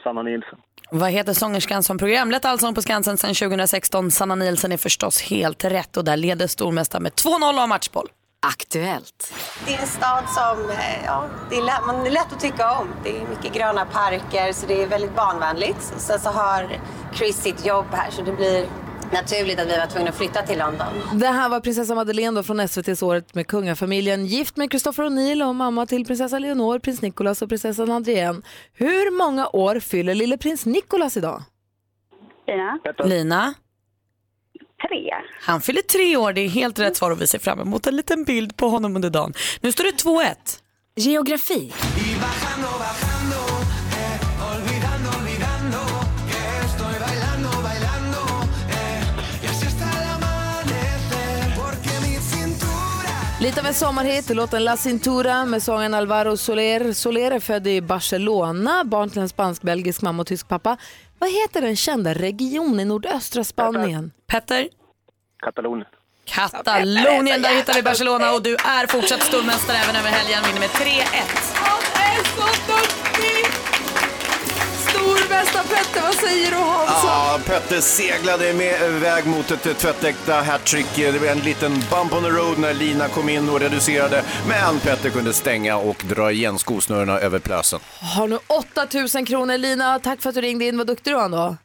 [0.05, 0.59] Sanna Nilsson.
[0.93, 4.11] Vad heter sångerskan som programlett Allsång på Skansen sedan 2016?
[4.11, 8.09] Sanna Nielsen är förstås helt rätt och där leder stormästaren med 2-0 av matchboll.
[8.47, 9.33] Aktuellt.
[9.67, 12.73] Det är en stad som eh, ja, det är, lätt, man, är lätt att tycka
[12.73, 12.89] om.
[13.05, 15.93] Det är mycket gröna parker så det är väldigt barnvänligt.
[15.97, 16.81] Sen så har
[17.15, 18.67] Chris sitt jobb här så det blir
[19.13, 20.87] naturligt att vi var tvungna att flytta till London.
[21.15, 24.27] Det här var prinsessa Madeleine då från SVTs Året med kungafamiljen.
[24.27, 28.43] Gift med Christopher O'Neill och mamma till prinsessa Leonor, prins Nicolas och prinsessan Adrienne.
[28.73, 31.43] Hur många år fyller lille prins Nicolas idag?
[32.47, 33.55] Lina, Lina,
[34.89, 35.11] tre.
[35.41, 36.33] han fyller tre år.
[36.33, 38.97] Det är helt rätt svar och vi ser fram emot en liten bild på honom
[38.97, 39.35] under dagen.
[39.61, 40.35] Nu står det 2-1.
[40.97, 41.73] Geografi.
[53.41, 56.93] Lite av en sommarhit, låten La Cintura med sången Alvaro Soler.
[56.93, 60.77] Soler är född i Barcelona, barn till en spansk-belgisk mamma och tysk pappa.
[61.19, 64.13] Vad heter den kända regionen i nordöstra Spanien?
[64.27, 64.69] Petter?
[65.43, 65.87] Katalonien.
[66.25, 70.43] Katalonien, där hittar vi Barcelona och du är fortsatt stormästare även över helgen.
[70.47, 71.03] Vinner med 3-1.
[71.55, 73.30] Han är så duktig!
[75.31, 77.11] Stormästare Petter, vad säger du Hansson?
[77.11, 80.87] Ja, Petter seglade med väg mot ett tvättäkta hattrick.
[80.97, 84.25] Det var en liten bump on the road när Lina kom in och reducerade.
[84.49, 87.81] Men Petter kunde stänga och dra igen skosnörena över plösen.
[88.17, 89.59] Har nu 8000 kronor.
[89.59, 90.79] Lina, tack för att du ringde in.
[90.79, 91.57] Vad duktig du var ändå.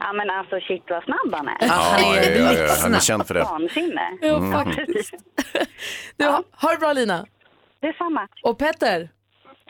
[0.00, 1.56] Ja men alltså shit vad snabb han är.
[1.60, 3.42] Ja, han är ja, ja, ja, han är känd för det.
[3.42, 4.02] Vansinne.
[4.20, 4.52] Ja, Mm.
[4.52, 5.14] faktiskt.
[6.16, 7.26] Du, ha det bra Lina.
[7.82, 8.28] Detsamma.
[8.42, 9.08] Och Petter,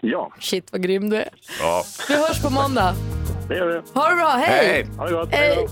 [0.01, 0.33] Ja.
[0.41, 1.29] shit vad grym du är.
[1.61, 1.85] Ja.
[2.09, 2.95] Vi hörs på måndag.
[3.49, 4.01] Det gör vi.
[4.01, 4.67] Ha det bra, hej!
[4.67, 4.87] Hej.
[4.99, 5.29] Ha det gott.
[5.33, 5.69] Hej!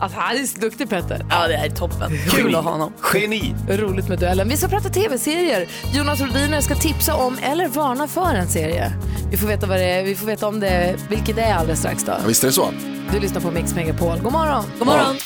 [0.00, 1.26] Alltså han är så duktig Petter.
[1.30, 2.10] Ja, det är toppen.
[2.30, 2.92] Kul att ha honom.
[3.14, 3.54] Geni!
[3.68, 4.48] Roligt med duellen.
[4.48, 5.68] Vi ska prata tv-serier.
[5.94, 8.92] Jonas Rhodiner ska tipsa om eller varna för en serie.
[9.30, 10.04] Vi får veta, vad det är.
[10.04, 12.04] Vi får veta om det, vilket det är alldeles strax.
[12.04, 12.12] Då.
[12.12, 12.70] Ja, visst är det så.
[13.12, 14.18] Du lyssnar på Mix Megapol.
[14.18, 14.64] God morgon!
[14.78, 15.16] God morgon!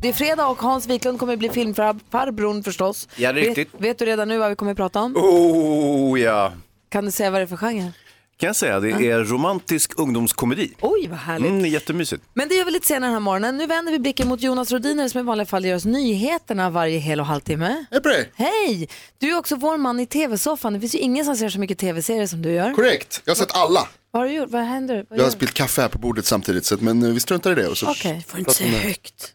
[0.00, 3.08] Det är fredag och Hans Wiklund kommer bli filmfarbrorn förstås.
[3.16, 3.74] Ja, riktigt.
[3.74, 5.16] Vet, vet du redan nu vad vi kommer att prata om?
[5.16, 6.52] Oh ja.
[6.88, 7.92] Kan du säga vad det är för genre?
[8.36, 10.72] Kan jag säga, det är romantisk ungdomskomedi.
[10.80, 11.50] Oj, vad härligt.
[11.50, 12.22] Mm, jättemysigt.
[12.34, 13.56] Men det gör vi lite senare den här morgonen.
[13.58, 16.98] Nu vänder vi blicken mot Jonas Rodiner som i vanliga fall gör oss nyheterna varje
[16.98, 17.84] hel och halvtimme.
[17.90, 18.30] Hej på dig.
[18.34, 18.88] Hej!
[19.18, 20.72] Du är också vår man i tv-soffan.
[20.72, 22.72] Det finns ju ingen som ser så mycket tv-serier som du gör.
[22.74, 23.88] Korrekt, jag har sett alla.
[24.10, 24.50] Vad har du gjort?
[24.50, 24.94] Vad händer?
[24.94, 25.36] Vad Jag gör har du?
[25.36, 27.68] spillt kaffe här på bordet samtidigt, så att, men eh, vi struntar i det.
[27.68, 28.24] och så- Okej.
[28.28, 29.32] Får inte säga högt.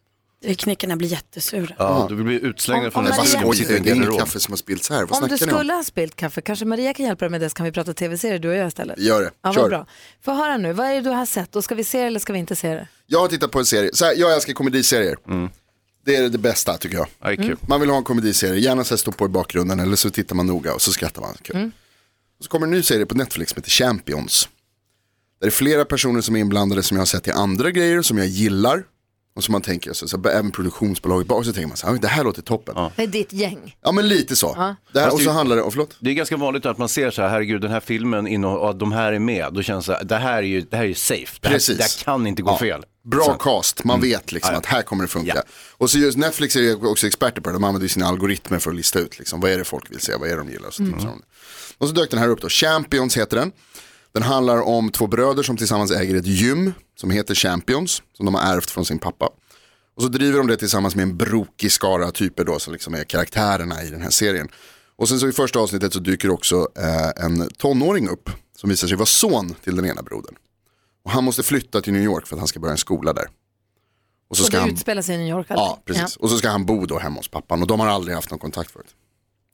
[0.55, 1.75] Knickarna blir jättesura.
[1.77, 3.11] Ja, du blir utslängd från en
[3.51, 3.79] du?
[3.79, 5.05] Det är inget kaffe som har spillts här.
[5.05, 5.57] Vad Om du ni om?
[5.57, 7.93] skulle ha spilt kaffe, kanske Maria kan hjälpa dig med det så kan vi prata
[7.93, 8.99] tv-serier du och jag istället.
[8.99, 9.69] Gör det, Ja, kör.
[9.69, 9.85] bra.
[10.25, 12.19] Få höra nu, vad är det du har sett och ska vi se det eller
[12.19, 12.87] ska vi inte se det?
[13.05, 15.17] Jag har tittat på en serie, så här, jag älskar komediserier.
[16.05, 17.37] Det är det bästa tycker jag.
[17.37, 17.57] Kul.
[17.67, 20.47] Man vill ha en komediserie, gärna så stå på i bakgrunden eller så tittar man
[20.47, 21.35] noga och så skrattar man.
[21.41, 21.71] Kul.
[22.39, 24.49] Och så kommer en ny serie på Netflix som heter Champions.
[25.39, 28.01] Där det är flera personer som är inblandade som jag har sett i andra grejer
[28.01, 28.83] som jag gillar.
[29.37, 32.07] Och som man tänker, så, så, även produktionsbolaget bak så tänker man så här, det
[32.07, 32.73] här låter toppen.
[32.77, 33.75] Ja, Det är ditt gäng.
[33.93, 34.75] men lite så.
[34.93, 35.95] Det här, och så handlar det, oh, förlåt?
[35.99, 38.69] Det är ganska vanligt att man ser så här, herregud den här filmen innehåller, och
[38.69, 40.75] att de här är med, då känns det, så här, det här är ju, det
[40.77, 41.37] här är ju safe.
[41.41, 41.77] Det här, Precis.
[41.77, 42.57] det här kan inte gå Ja.
[42.57, 42.83] fel.
[43.03, 44.59] Bra Så- cast, man vet liksom Ja, ja.
[44.59, 45.31] att här kommer det funka.
[45.35, 45.41] Ja.
[45.77, 48.69] Och så just Netflix är ju också experter på det, de använder sina algoritmer för
[48.69, 50.67] att lista ut liksom, vad är det folk vill se, vad är det de gillar.
[50.67, 51.07] Och så, om det.
[51.77, 53.51] och så dök den här upp då, Champions heter den.
[54.17, 58.35] Den handlar om två bröder som tillsammans äger ett gym som heter Champions, som de
[58.35, 59.29] har ärvt från sin pappa.
[59.95, 63.03] Och så driver de det tillsammans med en brokig skara typer då som liksom är
[63.03, 64.47] karaktärerna i den här serien.
[64.95, 68.87] Och sen så i första avsnittet så dyker också eh, en tonåring upp som visar
[68.87, 70.35] sig vara son till den ena brodern.
[71.03, 73.27] Och han måste flytta till New York för att han ska börja en skola där.
[74.29, 75.65] Och så Och ska det han, utspelar sig i New York alltså?
[75.65, 76.15] ja, precis.
[76.15, 78.39] Och så ska han bo då hemma hos pappan och de har aldrig haft någon
[78.39, 78.95] kontakt förut.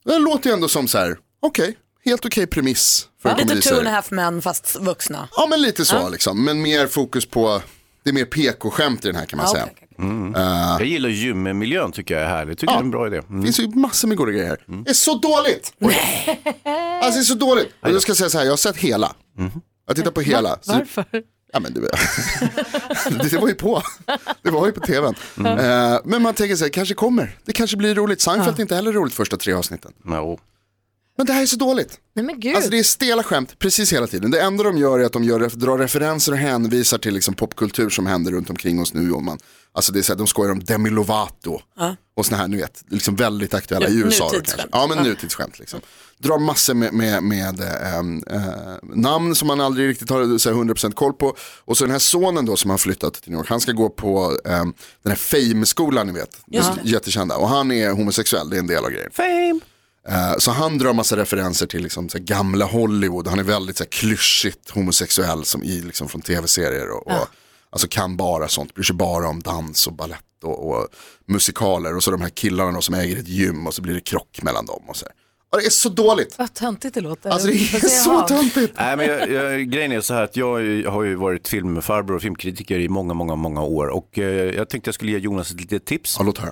[0.06, 3.78] Det låter ju ändå som så här, okej, helt okej premiss för en Lite two
[3.78, 5.28] and a half men fast vuxna.
[5.36, 7.62] Ja men lite så liksom, men mer fokus på,
[8.04, 9.64] det är mer PK-skämt i den här kan man Ja, säga.
[9.72, 10.42] okej, okej.
[10.44, 12.78] Eh, Jag gillar gymmiljön tycker jag är härlig, tycker Ja.
[12.78, 13.18] det är en bra idé.
[13.18, 13.40] Mm.
[13.42, 14.84] Det finns ju massor med goda grejer här.
[14.84, 15.74] Det är så dåligt!
[17.02, 17.74] Alltså det är så dåligt.
[17.82, 19.14] Och jag ska säga så här, jag har sett hela.
[19.88, 20.58] Jag tittar på hela.
[20.66, 21.06] Varför?
[21.54, 23.82] ja, men du, det, det var ju på.
[24.42, 25.16] Det var ju på tvn.
[25.46, 27.38] Eh, men man tänker så här, kanske kommer.
[27.46, 28.22] Det kanske blir roligt.
[28.22, 29.92] Seinfeld är inte heller roligt första tre avsnitten.
[30.04, 30.40] No.
[31.18, 32.00] Men det här är så dåligt.
[32.16, 32.56] Nej men gud.
[32.56, 34.32] Alltså det är stela skämt precis hela tiden.
[34.32, 37.90] Det enda de gör är att de gör, drar referenser och hänvisar till liksom popkultur
[37.90, 39.12] som händer runt omkring oss nu.
[39.12, 39.38] Och man,
[39.74, 41.60] alltså det är så här, de skojar om Demi Lovato
[42.16, 44.30] och såna här, ni vet, liksom väldigt aktuella i Ja, USA.
[44.34, 44.70] nutidsskämt.
[44.72, 45.80] Ja, men nutidsskämt liksom.
[46.18, 47.62] Drar massor med, med, med
[47.96, 48.42] ähm, äh,
[48.96, 51.36] namn som man aldrig riktigt har så här, 100% koll på.
[51.66, 53.90] Och så den här sonen då som har flyttat till New York, han ska gå
[53.90, 56.38] på ähm, den här Fame-skolan ni vet.
[56.48, 57.36] Just Jättekända.
[57.38, 59.10] Och han är homosexuell, det är en del av grejen.
[59.14, 59.60] Fame!
[60.10, 63.28] Eh, Så han drar massa referenser till liksom, så gamla Hollywood.
[63.28, 66.90] Han är väldigt så här, klyschigt homosexuell som i, liksom, från tv-serier.
[66.92, 67.28] Och, och,
[67.70, 70.88] alltså kan bara sånt, bryr sig bara om dans och ballett och, och
[71.28, 71.96] musikaler.
[71.96, 74.40] Och så de här killarna då, som äger ett gym och så blir det krock
[74.42, 74.84] mellan dem.
[74.88, 75.14] Och så här.
[75.52, 76.36] Ja, det är så dåligt.
[76.38, 77.30] Vad töntigt det låter.
[77.30, 78.74] Alltså det är så töntigt.
[78.78, 80.48] Nej, men jag, jag, grejen är så här att jag
[80.92, 84.26] har ju varit filmfarbror och filmkritiker i många, många, många år och eh,
[84.56, 86.16] jag tänkte jag skulle ge Jonas ett litet tips.
[86.20, 86.52] Ja, låt höra.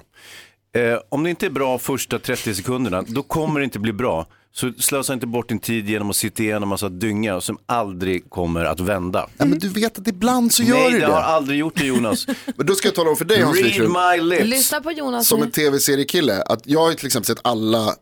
[0.76, 4.28] Eh, om det inte är bra första 30 sekunderna, då kommer det inte bli bra.
[4.54, 8.66] Så slösa inte bort din tid genom att sitta igenom massa dynga som aldrig kommer
[8.66, 9.28] att vända.
[9.38, 11.12] Ja, men du vet att ibland så gör Nej, du det det.
[11.12, 12.28] har aldrig gjort det Jonas.
[12.56, 13.96] Men då ska jag tala om för dig Hans Read Wiklund.
[14.18, 14.46] my lips.
[14.50, 17.94] Lyssna på Jonas Som en tv-seriekille, att jag har ju till exempel sett alla eh,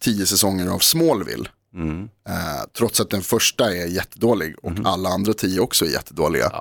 [0.00, 1.48] tio säsonger av Smallville.
[2.28, 2.34] Eh,
[2.78, 6.52] trots att den första är jättedålig och alla andra tio också är jättedåliga.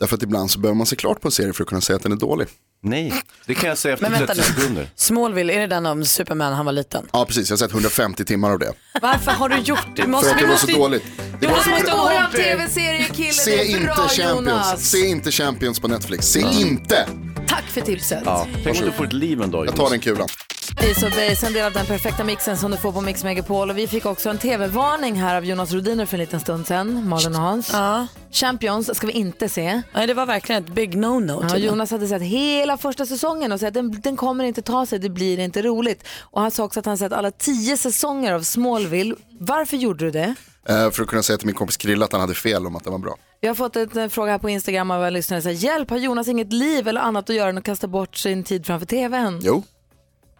[0.00, 1.96] Därför att ibland så behöver man se klart på en serie för att kunna säga
[1.96, 2.46] att den är dålig.
[2.82, 4.54] Nej, det kan jag säga efter Men vänta 30 nu.
[4.60, 4.90] sekunder.
[4.94, 7.08] Smallville, är det den om Superman han var liten?
[7.12, 8.72] Ja precis, jag har sett 150 timmar av det.
[9.02, 10.02] Varför har du gjort det?
[10.02, 11.04] Du För att det var så dåligt.
[11.40, 11.96] Det var måste så...
[11.96, 14.46] våran Våran tv-seriekille, Se det är inte bra Champions.
[14.48, 14.90] Jonas.
[14.90, 16.26] Se inte Champions på Netflix.
[16.26, 17.08] Se inte.
[17.48, 18.22] Tack för tipset.
[18.24, 19.66] Ja, tänk om du får ett liv en dag.
[19.66, 20.28] Jag tar den kulan.
[20.76, 23.70] Ace of Base, en del av den perfekta mixen som du får på Mix Megapol.
[23.70, 27.08] Och vi fick också en tv-varning här av Jonas Rodiner för en liten stund sedan,
[27.08, 27.70] Malin och Hans.
[27.72, 28.06] Ja.
[28.30, 29.82] Champions ska vi inte se.
[29.94, 31.46] Nej, det var verkligen ett big no-no.
[31.50, 31.56] Ja.
[31.56, 34.98] Jonas hade sett hela första säsongen och sagt att den, den kommer inte ta sig,
[34.98, 36.04] det blir inte roligt.
[36.20, 39.14] Och han sa också att han sett alla tio säsonger av Smallville.
[39.40, 40.34] Varför gjorde du det?
[40.68, 42.84] Eh, för att kunna säga till min kompis Krille att han hade fel om att
[42.84, 43.16] den var bra.
[43.40, 45.42] Jag har fått en eh, fråga här på Instagram av en lyssnare.
[45.42, 48.16] Så här, Hjälp, har Jonas inget liv eller annat att göra än att kasta bort
[48.16, 49.40] sin tid framför tvn?
[49.42, 49.62] Jo.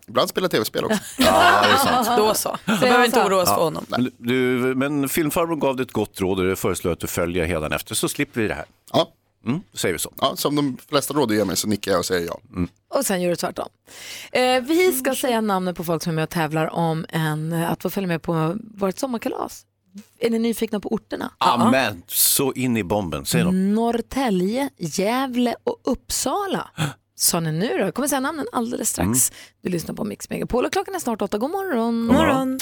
[0.08, 0.98] Ibland spelar tv-spel också.
[1.18, 2.08] Ja, det är sant.
[2.16, 2.56] Då så.
[2.64, 3.84] Då behöver inte oroa oss för honom.
[3.88, 4.34] Men, du,
[4.76, 8.08] men filmfarbrorn gav dig ett gott råd och det föreslår att du följer hädanefter så
[8.08, 8.64] slipper vi det här.
[8.92, 9.12] Ja.
[9.46, 10.12] Mm, då säger vi så.
[10.20, 12.38] ja, som de flesta råd du ger mig så nickar jag och säger ja.
[12.94, 13.68] Och sen gör du tvärtom.
[14.32, 17.82] Eh, vi ska säga namnen på folk som är med och tävlar om en, att
[17.82, 19.64] få följa med på vårt sommarkalas.
[20.18, 21.30] Är ni nyfikna på orterna?
[21.38, 23.26] Amen, så in i bomben.
[23.26, 23.74] Säg dem.
[23.74, 26.70] Norrtälje, Gävle och Uppsala.
[27.18, 27.78] Sa ni nu då?
[27.78, 29.06] Jag kommer säga namnen alldeles strax.
[29.06, 29.20] Mm.
[29.62, 31.38] Du lyssnar på Mix Megapol och klockan är snart åtta.
[31.38, 32.06] God morgon.
[32.06, 32.58] God morgon.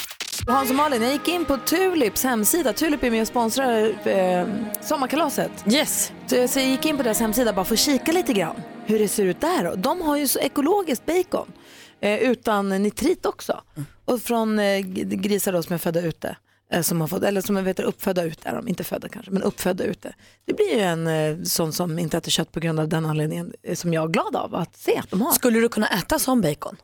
[0.47, 2.73] Hans och Malin, jag gick in på Tulips hemsida.
[2.73, 4.47] Tulip är med och sponsrar eh,
[4.81, 5.51] sommarkalaset.
[5.67, 6.11] Yes.
[6.27, 8.55] Så jag gick in på deras hemsida bara för att kika lite grann
[8.85, 9.75] hur det ser ut där.
[9.75, 11.51] De har ju så ekologiskt bacon
[12.01, 13.61] eh, utan nitrit också.
[14.05, 16.37] Och från eh, grisar då som är födda ute.
[16.71, 19.43] Eh, som har fått, eller som vet, uppfödda ute är de, inte födda kanske, men
[19.43, 20.13] uppfödda ute.
[20.45, 23.53] Det blir ju en eh, sån som inte äter kött på grund av den anledningen
[23.63, 25.31] eh, som jag är glad av att se att de har.
[25.31, 26.77] Skulle du kunna äta som bacon?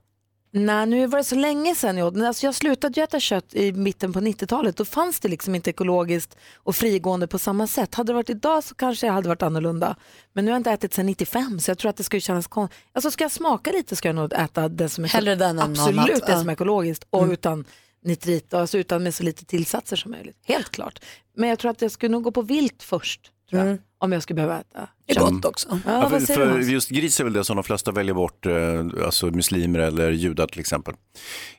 [0.55, 3.71] Nej, nu var det så länge sedan jag alltså, Jag slutade ju äta kött i
[3.71, 4.77] mitten på 90-talet.
[4.77, 7.95] Då fanns det liksom inte ekologiskt och frigående på samma sätt.
[7.95, 9.95] Hade det varit idag så kanske jag hade varit annorlunda.
[10.33, 12.47] Men nu har jag inte ätit sedan 95 så jag tror att det skulle kännas
[12.47, 12.79] konstigt.
[12.93, 15.71] Alltså ska jag smaka lite ska jag nog äta det som är Hellre den än
[15.71, 17.65] absolut annat, det som är ekologiskt och utan
[18.03, 20.37] nitrit, alltså utan med så lite tillsatser som möjligt.
[20.45, 20.99] Helt klart.
[21.37, 23.31] Men jag tror att jag skulle nog gå på vilt först.
[23.49, 24.89] Tror jag, Om jag skulle behöva äta.
[25.05, 25.79] Det är gott också.
[25.85, 29.05] Ja, Ja, för, för just gris är väl det som de flesta väljer bort, eh,
[29.05, 30.93] alltså muslimer eller judar till exempel.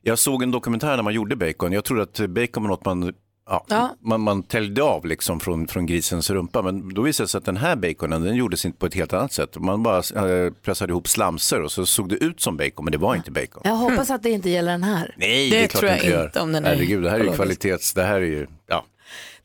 [0.03, 1.73] Jag såg en dokumentär när man gjorde bacon.
[1.73, 3.13] Jag trodde att bacon var något man,
[3.47, 3.97] ja, Ja.
[4.01, 6.63] man, man täljde av liksom från, från grisens rumpa.
[6.63, 9.13] Men då visade det sig att den här baconen den gjordes inte på ett helt
[9.13, 9.57] annat sätt.
[9.59, 12.99] Man bara eh, pressade ihop slamser och så såg det ut som bacon men det
[12.99, 13.63] var inte bacon.
[13.65, 15.15] Jag hoppas att det inte gäller den här.
[15.19, 16.25] Nej, Det det, är klart tror jag inte gör.
[16.27, 18.85] inte om den är Herregud, det här är ju kvalitets, det här är ju, ja.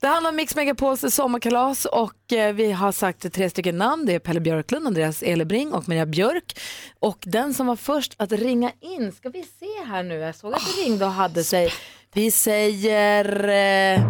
[0.01, 4.05] Det handlar om Mix Megapols sommarkalas och eh, vi har sagt tre stycken namn.
[4.05, 6.59] Det är Pelle Björklund, Andreas Elebring och Maria Björk.
[6.99, 10.53] Och den som var först att ringa in, ska vi se här nu, jag såg
[10.53, 11.69] att det ringde och hade sig.
[12.13, 14.01] Vi säger eh,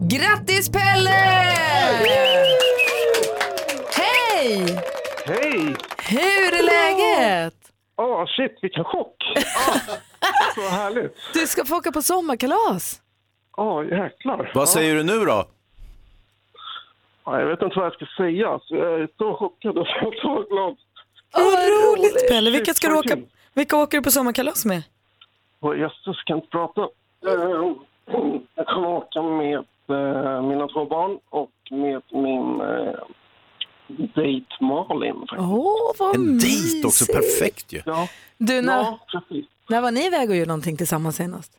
[0.00, 1.10] grattis Pelle!
[3.96, 4.78] Hej!
[5.24, 5.76] Hej!
[6.08, 7.54] Hur är läget?
[7.96, 9.16] Åh, shit, vilken chock!
[10.54, 11.16] Så härligt.
[11.32, 13.00] Du ska få åka på sommarkalas.
[13.56, 14.50] Åh, jäklar.
[14.54, 15.44] Vad säger du nu då?
[17.24, 18.58] Ja, jag vet inte vad jag ska säga.
[18.62, 19.86] Så jag är så chockad och
[20.22, 20.76] så glad.
[21.32, 22.50] Vad roligt Pelle.
[22.50, 23.16] Vilka, ska du åka,
[23.54, 24.82] vilka åker du på sommarkalas med?
[25.78, 26.88] Jösses, kan inte prata.
[28.54, 29.58] Jag kommer åka med
[29.88, 32.94] eh, mina två barn och med min eh,
[34.14, 35.26] dejt Malin.
[35.38, 37.82] Åh, vad En dejt också, perfekt ju.
[37.86, 38.08] Ja,
[38.38, 39.46] Du, när, ja, precis.
[39.68, 41.52] när var ni iväg och gjorde någonting tillsammans senast?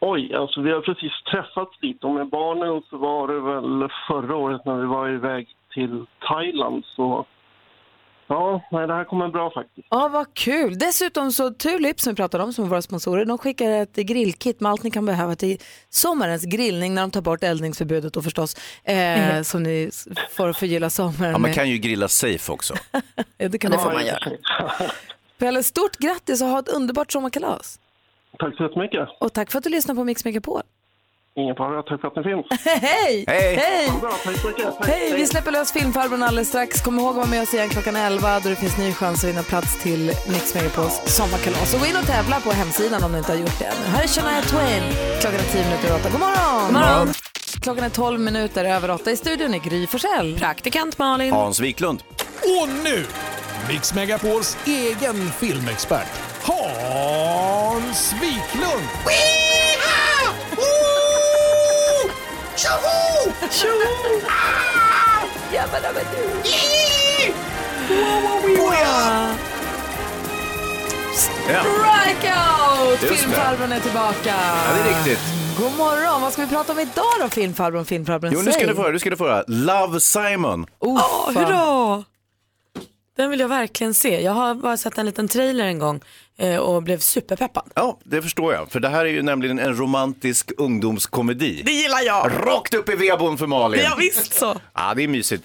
[0.00, 4.36] Oj, alltså vi har precis träffats lite och med barnen så var det väl förra
[4.36, 7.26] året när vi var iväg till Thailand så
[8.28, 9.86] ja, nej det här kommer bra faktiskt.
[9.90, 10.78] Ja, vad kul.
[10.78, 14.60] Dessutom så Tulip som vi pratade om, som är våra sponsorer, de skickar ett grillkit
[14.60, 15.58] med allt ni kan behöva till
[15.90, 19.90] sommarens grillning när de tar bort eldningsförbudet då förstås, eh, som ni
[20.30, 21.54] får förgylla sommaren Ja, man med.
[21.54, 22.74] kan ju grilla safe också.
[23.38, 23.96] Ja, det kan Det man får få.
[23.96, 24.32] man göra.
[25.38, 27.78] Pelle, stort grattis och ha ett underbart sommarkalas.
[28.38, 29.08] Tack så jättemycket.
[29.20, 30.62] Och tack för att du lyssnar på Mix Megapol.
[31.38, 32.46] Ingen fara, tack för att ni finns.
[32.64, 33.24] Hej!
[33.26, 33.56] Hej!
[33.56, 33.90] Hej!
[34.00, 34.64] Bra, tack så mycket.
[34.78, 34.86] Tack.
[34.86, 35.12] Hej!
[35.14, 36.80] Vi släpper lös filmfarbrorn alldeles strax.
[36.80, 39.30] Kom ihåg att vara med oss igen klockan 11 då det finns ny chans att
[39.30, 41.74] vinna plats till Mix Megapols sommarkalas.
[41.74, 43.86] Och gå in och tävla på hemsidan om du inte har gjort det ännu.
[43.86, 44.82] Här är Shania Twain.
[45.20, 46.10] Klockan är 10 minuter 8.
[46.10, 46.64] God morgon!
[46.64, 47.08] God morgon!
[47.62, 49.10] Klockan är 12 minuter över 8.
[49.10, 50.38] I studion är Gry Forssell.
[50.38, 51.32] Praktikant Malin.
[51.32, 52.02] Hans Wiklund.
[52.42, 53.06] Och nu,
[53.68, 56.08] Mix Megapols egen filmexpert,
[56.42, 58.88] Hans Wiklund!
[62.64, 62.70] Ja,
[71.14, 73.02] Strikeout!
[73.02, 73.16] Just det.
[73.16, 74.16] Filmfarbrorn är tillbaka.
[74.24, 75.20] ja det är riktigt.
[75.58, 76.22] God morgon!
[76.22, 77.84] Vad ska vi prata om idag då, filmfarbrorn?
[77.84, 78.68] Filmfarbrorn, Jo, nu ska säg.
[78.68, 79.44] du få höra, nu ska du få höra.
[79.46, 80.66] Love Simon.
[80.78, 82.04] Oh, hurra!
[83.16, 84.22] Den vill jag verkligen se.
[84.22, 86.00] Jag har bara sett en liten trailer en gång
[86.60, 87.64] och blev superpeppad.
[87.74, 88.70] Ja, det förstår jag.
[88.70, 91.62] För det här är ju nämligen en romantisk ungdomskomedi.
[91.64, 92.30] Det gillar jag.
[92.46, 93.80] Rakt upp i vedboden för Malin.
[93.84, 94.56] Ja, visst så.
[94.74, 95.44] Ja, det är mysigt.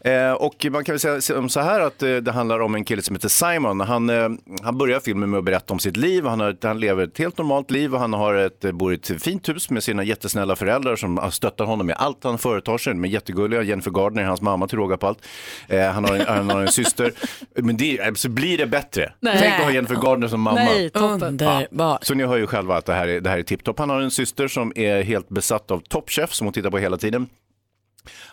[0.00, 3.02] Eh, och man kan väl säga så här att eh, det handlar om en kille
[3.02, 3.80] som heter Simon.
[3.80, 4.28] Han, eh,
[4.62, 6.24] han börjar filmen med att berätta om sitt liv.
[6.24, 8.96] Han, har, han lever ett helt normalt liv och han har ett, eh, bor i
[8.96, 12.92] ett fint hus med sina jättesnälla föräldrar som stöttar honom med allt han företar sig.
[12.92, 13.62] De är jättegulliga.
[13.62, 15.18] Jennifer Gardner hans mamma till råga på allt.
[15.68, 17.12] Eh, han, har en, han har en syster.
[17.54, 19.12] Men det, så blir det bättre.
[19.20, 19.36] Nej.
[19.40, 20.64] Tänk att ha Jennifer Gardner som mamma.
[20.64, 21.22] Nej, toppen.
[21.22, 22.04] Underbart.
[22.04, 23.78] Så ni hör ju själva att det här är, det här är tipptopp.
[23.78, 26.78] Han har en syster som är helt besatt av Top Chef som hon tittar på
[26.78, 27.28] hela tiden.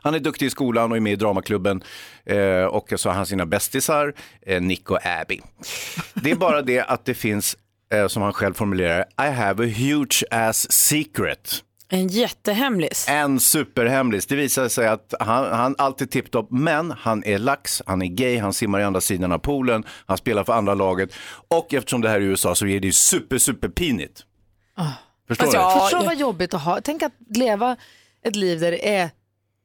[0.02, 1.84] Han är duktig i skolan och är med i dramaklubben
[2.26, 5.42] eh, och så har han sina bästisar, eh, Nick och Abby.
[6.14, 7.58] Det är bara det att det finns,
[7.94, 11.64] eh, som han själv formulerar, I have a huge ass secret.
[11.92, 13.06] En jättehemlis.
[13.10, 14.26] En superhemlis.
[14.26, 18.40] Det visar sig att han, han alltid tipptopp, men han är lax, han är gay,
[18.40, 21.10] han simmar i andra sidan av poolen, han spelar för andra laget
[21.50, 24.24] och eftersom det här är USA så är det ju super, super pinigt.
[25.28, 25.64] Förstår Alltså, du?
[25.64, 26.82] jag förstår vad jobbigt att ha.
[26.82, 27.76] Tänk att leva
[28.24, 29.10] ett liv där det är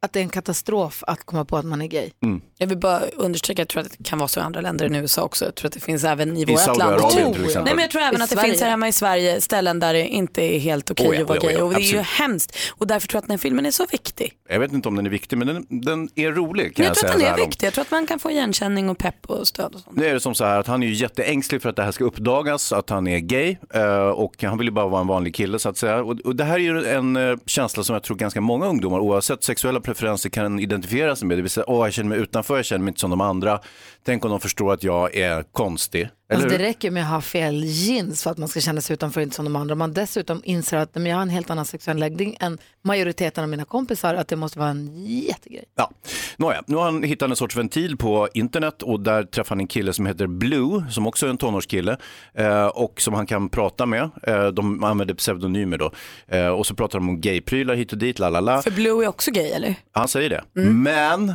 [0.04, 2.10] att det är en katastrof att komma på att man är gay.
[2.58, 4.94] Jag vill bara understryka, jag tror att det kan vara så i andra länder än
[4.94, 5.44] i USA också.
[5.44, 7.10] Jag tror att det finns även i vårt land.
[7.10, 7.64] Till exempel.
[7.64, 8.50] Nej men jag tror även I att det Sverige.
[8.50, 11.28] finns här hemma i Sverige ställen där det inte är helt okej Oh ja, att
[11.28, 11.56] vara oh ja, gay.
[11.56, 12.06] oh ja, och det är ju absolut.
[12.06, 12.56] hemskt.
[12.70, 14.32] Och därför tror jag att den här filmen är så viktig.
[14.48, 16.90] Jag vet inte om den är viktig, men den, den är rolig kan Men jag,
[16.90, 17.66] jag tror säga att den är viktig.
[17.66, 19.96] Jag tror att man kan få igenkänning och pepp och stöd och sånt.
[19.96, 21.92] Nu är det som så här att han är ju jätteängslig för att det här
[21.92, 25.34] ska uppdagas, att han är gay eh, och han vill ju bara vara en vanlig
[25.34, 26.02] kille så att säga.
[26.02, 28.98] Och, och det här är ju en eh, känsla som jag tror ganska många ungdomar
[28.98, 29.93] oavsett sexuella preferenser
[30.30, 31.38] kan identifiera sig med.
[31.38, 33.60] Det vill säga, åh jag känner mig utanför, jag känner mig inte som de andra.
[34.04, 36.08] Tänk om de förstår att jag är konstig.
[36.34, 39.20] Alltså, det räcker med att ha fel jeans för att man ska känna sig utanför
[39.20, 39.72] inte som de andra.
[39.72, 43.44] Om man dessutom inser att men jag har en helt annan sexuell läggning än majoriteten
[43.44, 45.64] av mina kompisar, att det måste vara en jättegrej.
[45.74, 45.90] Ja.
[46.36, 49.66] Nåja, nu har han hittat en sorts ventil på internet och där träffar han en
[49.66, 51.96] kille som heter Blue, som också är en tonårskille
[52.34, 54.10] eh, och som han kan prata med.
[54.22, 55.92] Eh, de använder pseudonymer då.
[56.28, 58.62] Eh, och så pratar de om gayprylar hit och dit, la la la.
[58.62, 59.74] För Blue är också gay eller?
[59.92, 60.60] Han säger det.
[60.60, 60.82] Mm.
[60.82, 61.34] Men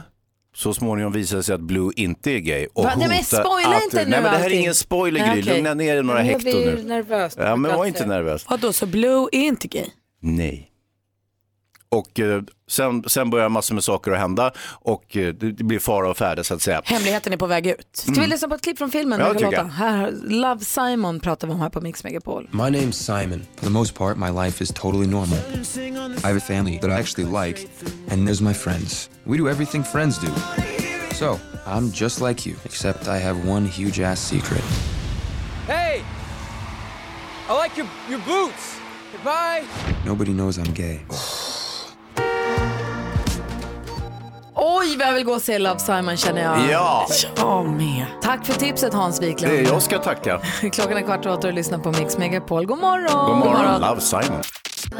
[0.60, 2.68] så småningom visar det sig att Blue inte är gay.
[2.74, 2.94] Och Va?
[2.98, 3.18] Nej, men
[3.78, 4.60] att, inte nu Nej men det här är allting.
[4.60, 6.84] ingen spoiler Gry, lugna ner dig några blir nu.
[6.84, 7.34] nervös.
[7.38, 8.46] Ja men var inte nervös.
[8.50, 9.86] Vadå, så Blue är inte gay?
[10.22, 10.69] Nej.
[11.92, 15.80] Och eh, sen, sen börjar massor med saker att hända och eh, det, det blir
[15.80, 16.82] fara och färde så att säga.
[16.86, 17.88] Hemligheten är på väg ut.
[17.94, 19.20] Ska vi lyssna på ett klipp från filmen?
[19.20, 19.64] Ja, Vilka tycker låtar?
[19.64, 19.88] jag.
[19.88, 22.50] Här, Love Simon pratar vi om här på Mix Megapol.
[22.52, 23.46] My name's Simon.
[23.56, 25.38] For the most part, my life is totally normal.
[26.24, 27.68] I have a family that I actually like,
[28.12, 29.10] and there's my friends.
[29.24, 30.32] We do everything friends do.
[31.16, 34.64] So, I'm just like you, except I have one huge ass secret.
[35.68, 36.02] Hey!
[37.50, 38.80] I like your, your boots.
[39.12, 39.64] Goodbye.
[40.06, 41.00] Nobody knows I'm gay.
[44.62, 46.70] Oj, vad jag vill gå och se Love Simon känner jag.
[46.72, 47.08] Ja.
[47.36, 48.06] Jag med.
[48.22, 49.54] Tack för tipset Hans Wiklund.
[49.54, 50.40] Det är jag ska tacka.
[50.72, 52.66] Klockan är kvart över åtta och du lyssnar på Mix Megapol.
[52.66, 53.30] God morgon!
[53.30, 54.42] God morgon, Love Simon.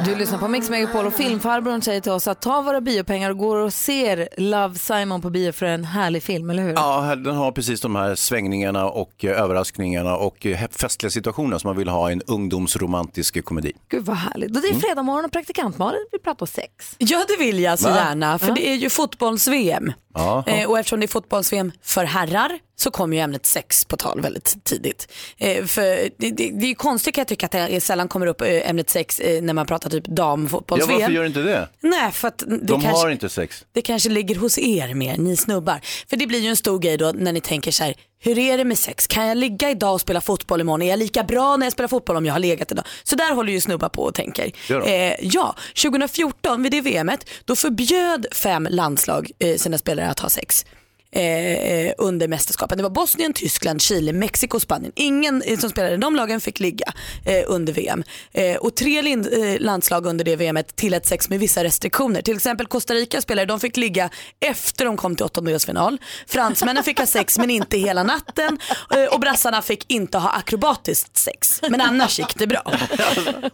[0.06, 3.38] Du lyssnar på Mix Megapol och filmfarbrorn säger till oss att ta våra biopengar och
[3.38, 6.74] går och ser Love Simon på bio för en härlig film, eller hur?
[6.74, 11.68] Ja, den har precis de här svängningarna och eh, överraskningarna och eh, festliga situationer som
[11.68, 13.72] man vill ha i en ungdomsromantisk komedi.
[13.90, 14.56] Gud vad härligt.
[14.56, 14.82] Och det är Mm.
[14.82, 16.96] fredag morgon och praktikant Malin vill prata om sex.
[16.98, 17.96] Ja det vill jag så Va?
[17.96, 19.92] gärna för det är ju fotbolls-VM.
[20.14, 20.44] Ja.
[20.48, 24.22] Eh, och eftersom det är fotbolls-VM för herrar så kommer ju ämnet sex på tal
[24.22, 25.12] väldigt tidigt.
[25.38, 28.28] Eh, för det, det, det är ju konstigt kan jag tycka att det sällan kommer
[28.28, 31.00] upp eh, ämnet sex eh, när man pratar typ Ja, damfotbolls-VM.
[31.00, 31.70] varför gör inte det?
[31.82, 32.90] Nej för att det De kanske...
[33.02, 33.66] har inte sex.
[33.72, 35.80] Det kanske ligger hos er mer, ni snubbar.
[36.10, 38.58] För det blir ju en stor grej då när ni tänker så här, hur är
[38.58, 39.08] det med sex?
[39.08, 40.82] Kan jag ligga idag och spela fotboll imorgon?
[40.82, 42.86] Är jag lika bra när jag spelar fotboll om jag har legat idag?
[43.04, 44.52] Så där håller ju snubbar på och tänker.
[44.88, 50.30] Eh, ja, 2014 vid det VMet, då förbjöd fem landslag eh, sina spelare att ha
[50.30, 50.66] sex.
[51.12, 52.78] Eh, under mästerskapen.
[52.78, 54.92] Det var Bosnien, Tyskland, Chile, Mexiko, Spanien.
[54.96, 56.94] Ingen eh, som spelade i de lagen fick ligga
[57.26, 58.04] eh, under VM.
[58.32, 62.22] Eh, och tre eh, landslag under det VMet tillät sex med vissa restriktioner.
[62.22, 65.98] Till exempel Costa Rica spelare, de fick ligga efter de kom till åttondelsfinal.
[66.28, 68.60] Fransmännen fick ha sex men inte hela natten.
[68.96, 71.62] Eh, och brassarna fick inte ha akrobatiskt sex.
[71.70, 72.74] Men annars gick det bra.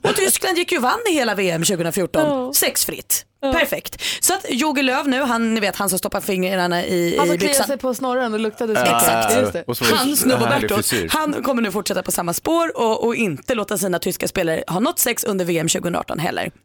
[0.02, 2.54] Och Tyskland gick ju och vann i hela VM 2014.
[2.54, 3.26] Sexfritt.
[3.42, 4.02] Perfekt.
[4.20, 7.38] Så att Jogi Löw nu, han, ni vet han som stoppar fingrarna i, Han i
[7.38, 7.68] byxan.
[7.68, 8.82] sig på snorren och luktade så.
[8.82, 9.36] Exakt.
[9.36, 9.64] Just det.
[9.64, 11.08] Och så var det Han frisyr.
[11.12, 14.80] han kommer nu fortsätta på samma spår och, och inte låta sina tyska spelare ha
[14.80, 16.52] något sex under VM 2018 heller.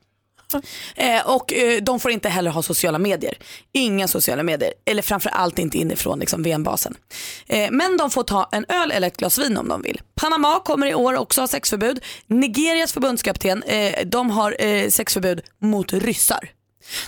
[0.97, 3.39] Eh, och eh, de får inte heller ha sociala medier.
[3.73, 4.73] Inga sociala medier.
[4.87, 6.95] Eller framförallt inte inifrån liksom, VM-basen.
[7.47, 10.01] Eh, men de får ta en öl eller ett glas vin om de vill.
[10.15, 12.05] Panama kommer i år också ha sexförbud.
[12.27, 16.51] Nigerias förbundskapten, eh, de har eh, sexförbud mot ryssar.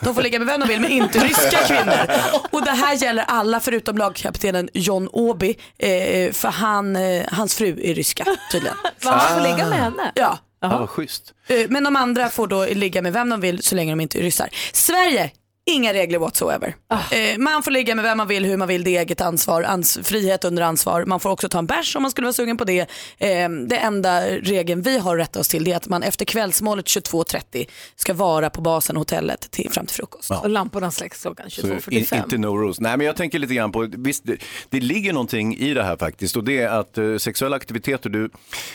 [0.01, 2.07] De får ligga med vem de vill men inte ryska kvinnor.
[2.51, 7.81] Och det här gäller alla förutom lagkaptenen John Åby eh, för han, eh, hans fru
[7.85, 8.77] är ryska tydligen.
[9.03, 10.13] Han får ligga med henne?
[10.15, 10.39] Ja.
[10.61, 11.33] Ja, vad schysst.
[11.47, 14.19] Eh, Men de andra får då ligga med vem de vill så länge de inte
[14.19, 14.49] är ryssar.
[14.73, 15.31] Sverige,
[15.71, 16.77] inga regler whatsoever.
[16.91, 19.63] Eh, man får ligga med vem man vill, hur man vill, det är eget ansvar,
[19.63, 21.05] ans frihet under ansvar.
[21.05, 22.81] Man får också ta en bärs om man skulle vara sugen på det.
[23.19, 26.25] Eh, det enda regeln vi har att rätta oss till det är att man efter
[26.25, 30.31] kvällsmålet 22.30 ska vara på basen, hotellet, till, fram till frukost.
[30.31, 30.41] Ja.
[30.41, 32.17] Och lamporna släcks klockan Så in, 22.45.
[32.17, 32.81] inte no rules.
[32.81, 34.37] Nej, men jag tänker lite grann på, visst, det,
[34.71, 38.31] det ligger någonting i det här faktiskt och det är att eh, sexuella aktiviteter, du,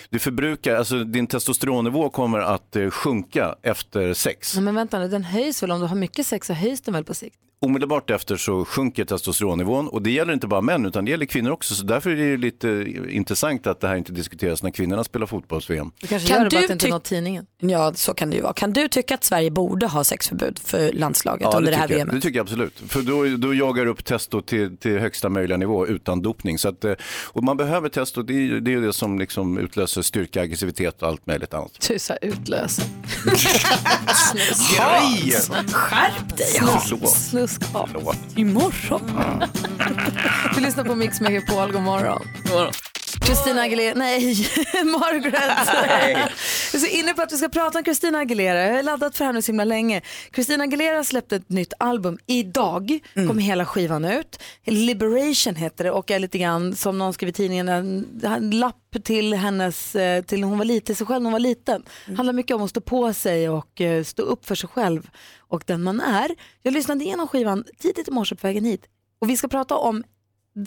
[0.09, 4.53] du förbrukar, alltså din testosteronnivå kommer att eh, sjunka efter sex.
[4.55, 6.93] Nej, men vänta nu, den höjs väl om du har mycket sex så höjs den
[6.93, 7.39] väl på sikt?
[7.59, 11.51] Omedelbart efter så sjunker testosteronnivån och det gäller inte bara män utan det gäller kvinnor
[11.51, 11.75] också.
[11.75, 15.91] Så därför är det lite intressant att det här inte diskuteras när kvinnorna spelar fotbolls-VM.
[15.99, 17.45] Du kanske gör det bara att det inte nått tidningen.
[17.59, 18.53] Ja, så kan det ju vara.
[18.53, 21.87] Kan du tycka att Sverige borde ha sexförbud för landslaget Ja, under det det här
[21.87, 22.15] VMet?
[22.15, 22.83] det tycker jag absolut.
[22.87, 26.57] För då, då jagar upp testo till, till högsta möjliga nivå utan dopning.
[26.59, 26.93] Så att, eh,
[27.25, 31.07] och man behöver testo, det är det, är det som liksom utlöser styrka, aggressivitet och
[31.07, 31.87] allt möjligt annat.
[31.87, 32.83] Du sa utlösa.
[34.75, 35.67] Grejer!
[35.73, 37.46] Skärp dig Förlåt.
[37.47, 37.89] Sluskap.
[37.91, 38.17] Förlåt.
[38.35, 39.01] Imorgon.
[40.55, 42.21] Du lyssnar på Mix Megapol, god morgon.
[43.27, 44.19] Christina Aguilera, nej,
[44.85, 45.33] Margaret.
[46.73, 48.63] Jag är så inne på att vi ska prata om Christina Aguilera.
[48.63, 50.01] Jag har laddat för henne så himla länge.
[50.35, 52.99] Christina Aguilera släppte ett nytt album idag.
[53.13, 54.39] Kom hela skivan ut.
[54.65, 59.33] Liberation heter det och är lite grann som någon skrev i tidningen en, lapp till
[59.33, 61.83] hennes, eh, till hon var liten, sig själv när hon var liten.
[62.17, 65.09] Handlar mycket om att stå på sig och eh, stå upp för sig själv
[65.39, 66.31] och den man är.
[66.63, 68.85] Jag lyssnade igenom skivan tidigt i morse på vägen hit
[69.19, 70.03] och vi ska prata om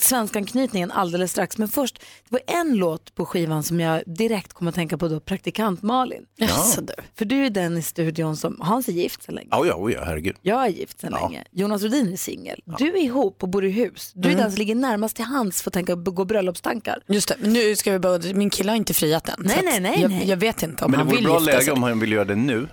[0.00, 1.58] svenskanknytningen alldeles strax.
[1.58, 5.08] Men först, det var en låt på skivan som jag direkt kommer att tänka på
[5.08, 6.22] då, praktikant Malin.
[6.36, 6.92] Jaså du.
[7.18, 9.48] För du är den i studion som, Hans är gift sedan länge.
[9.50, 10.36] Ja, ja, oh ja, herregud.
[10.42, 11.44] Jag är gift sedan länge.
[11.50, 12.60] Jonas Rhodin är singel.
[12.78, 14.12] Du är ihop och bor i hus.
[14.14, 14.42] Du är Mm.
[14.42, 17.02] den som ligger närmast till hands för att tänka gå bröllopstankar.
[17.08, 19.34] Just det, men nu ska vi bara, min kille har inte friat än.
[19.38, 20.28] Nej, att nej, nej, jag, nej.
[20.28, 21.72] jag vet inte om Men det han vore vill bra gifta läge sig.
[21.72, 22.68] om han vill göra det nu.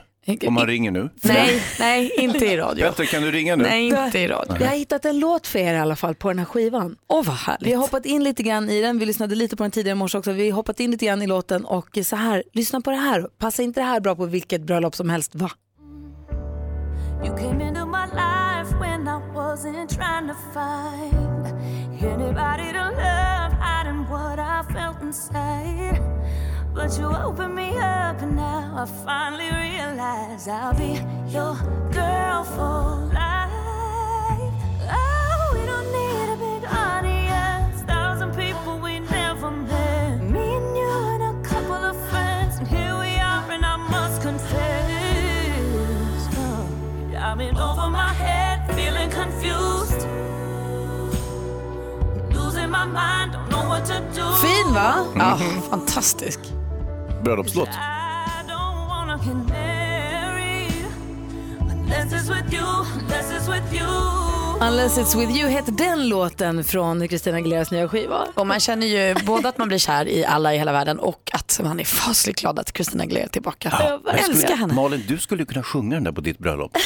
[0.47, 1.09] Om han ringer nu.
[1.21, 2.85] Nej, nej, inte i radio.
[2.87, 3.63] Petter, kan du ringa nu?
[3.63, 4.55] Nej, inte i radio.
[4.59, 6.95] Jag har hittat en låt för er i alla fall på den här skivan.
[7.07, 7.67] Åh vad härligt.
[7.67, 9.99] Vi har hoppat in lite grann i den, vi lyssnade lite på den tidigare i
[9.99, 10.31] morse också.
[10.31, 13.27] Vi har hoppat in lite grann i låten och så här, lyssna på det här.
[13.37, 15.35] Passar inte det här bra på vilket bröllop som helst?
[15.35, 15.51] Va?
[17.25, 21.45] You came into my life when I wasn't trying to find
[22.03, 25.99] anybody to love, hiding what I felt inside.
[26.77, 31.55] But you opened me up, and now I finally realize I'll be your
[31.91, 34.53] girl for life.
[34.87, 40.21] Oh, we don't need a big audience, thousand people we never met.
[40.21, 44.21] Me and you and a couple of friends, and here we are, and I must
[44.21, 46.27] confess.
[46.37, 46.69] oh,
[47.17, 50.05] I'm in over my head, feeling confused.
[52.31, 54.31] Losing my mind, don't know what to do.
[54.35, 55.05] Fin va?
[55.15, 55.37] Ja,
[55.69, 56.37] fantastisk.
[56.37, 56.37] Bröllopslåt.
[56.37, 56.66] I don't
[59.49, 60.67] married
[64.61, 68.27] unless it's with you, heter den låten från Christina Aguileras nya skiva.
[68.33, 71.31] Och man känner ju både att man blir kär i alla i hela världen och
[71.33, 73.73] att man är fasligt glad att Christina Aguilera är tillbaka.
[73.79, 74.73] Jag Jag älskar henne.
[74.73, 76.77] Malin, du skulle ju kunna sjunga den där på ditt bröllop.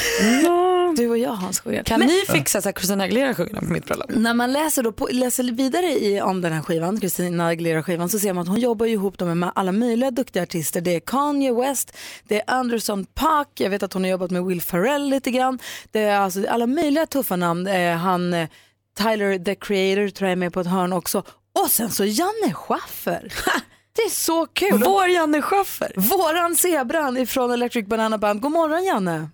[0.95, 1.83] Du och jag Hans sjunger.
[1.83, 4.09] Kan Men- ni fixa så att Christina Aguilera sjunger den på mitt bröllop?
[4.09, 8.19] När man läser, då på, läser vidare i, om den här skivan, Christina Aguilera-skivan, så
[8.19, 10.81] ser man att hon jobbar ihop dem med alla möjliga duktiga artister.
[10.81, 14.45] Det är Kanye West, det är Anderson Paak, jag vet att hon har jobbat med
[14.45, 15.59] Will Ferrell lite grann.
[15.91, 17.67] Det är alltså alla möjliga tuffa namn.
[17.67, 18.47] Eh, han, eh,
[18.97, 21.23] Tyler the Creator tror jag är med på ett hörn också.
[21.63, 23.33] Och sen så Janne Schaffer.
[23.95, 24.81] Det är så kul.
[24.85, 25.93] Vår Janne Schaffer.
[25.95, 28.41] Våran zebran ifrån Electric Banana Band.
[28.41, 29.29] God morgon Janne.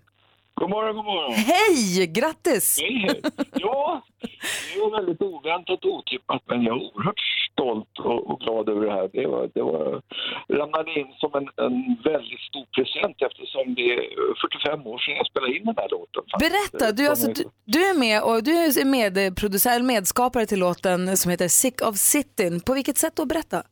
[0.60, 1.34] God morgon, god morgon.
[1.34, 2.80] Hej, grattis!
[2.82, 3.22] Hej.
[3.54, 4.02] Ja,
[4.74, 7.20] det var väldigt oväntat och otippat, men jag är oerhört
[7.52, 9.10] stolt och, och glad över det här.
[9.14, 10.02] Det, var, det var,
[10.60, 14.02] ramlade in som en, en väldigt stor present eftersom det är
[14.42, 16.24] 45 år sedan jag spelade in den här låten.
[16.40, 21.18] Berätta, du, alltså, är- du, du är med och du är medproducent, medskapare till låten
[21.18, 22.62] som heter Sick of Cityn.
[22.62, 23.26] På vilket sätt då?
[23.26, 23.64] Berätta.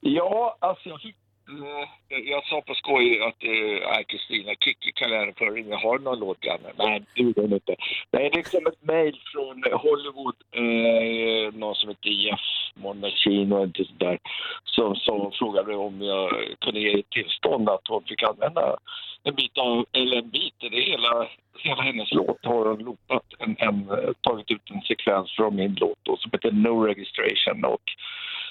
[0.00, 1.16] Ja, alltså jag fick...
[1.48, 6.18] Mm, jag sa på skoj att äh, Kristina Kikki kallar henne för jag har någon
[6.18, 6.72] låt Janne.
[6.78, 7.76] Nej, det gjorde hon inte.
[8.10, 12.40] Nej, det kom liksom ett mejl från Hollywood, eh, någon som heter Jeff
[12.74, 14.18] Monachino och inte sådär,
[14.64, 16.30] som, som frågade om jag
[16.60, 18.76] kunde ge tillstånd att hon fick använda
[19.22, 21.28] en bit av, eller en bit, det är hela,
[21.58, 23.86] hela hennes låt har hon loopat, en, en,
[24.20, 27.82] tagit ut en sekvens från min låt då, som heter No Registration och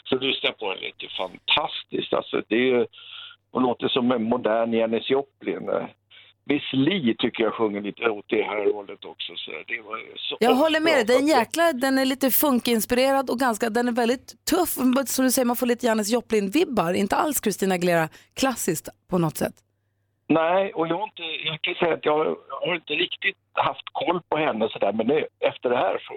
[0.04, 2.14] så lyssnade jag på den lite fantastiskt.
[2.14, 2.86] Alltså, det är ju,
[3.52, 5.70] hon låter som en modern Janis Joplin.
[6.48, 9.34] Miss Li tycker jag sjunger lite åt det här hållet också.
[9.36, 13.39] Så det var så Jag håller med dig, den jäkla, den är lite funkinspirerad och
[13.39, 14.70] ganska, den är väldigt tuff.
[15.08, 16.93] Som du säger, man får lite Janis Joplin-vibbar.
[16.93, 19.64] Inte alls Christina Aguilera klassiskt på något sätt.
[20.28, 24.21] Nej, och jag, har inte, jag kan säga att jag har inte riktigt haft koll
[24.30, 26.13] på henne sådär, men det, efter det här så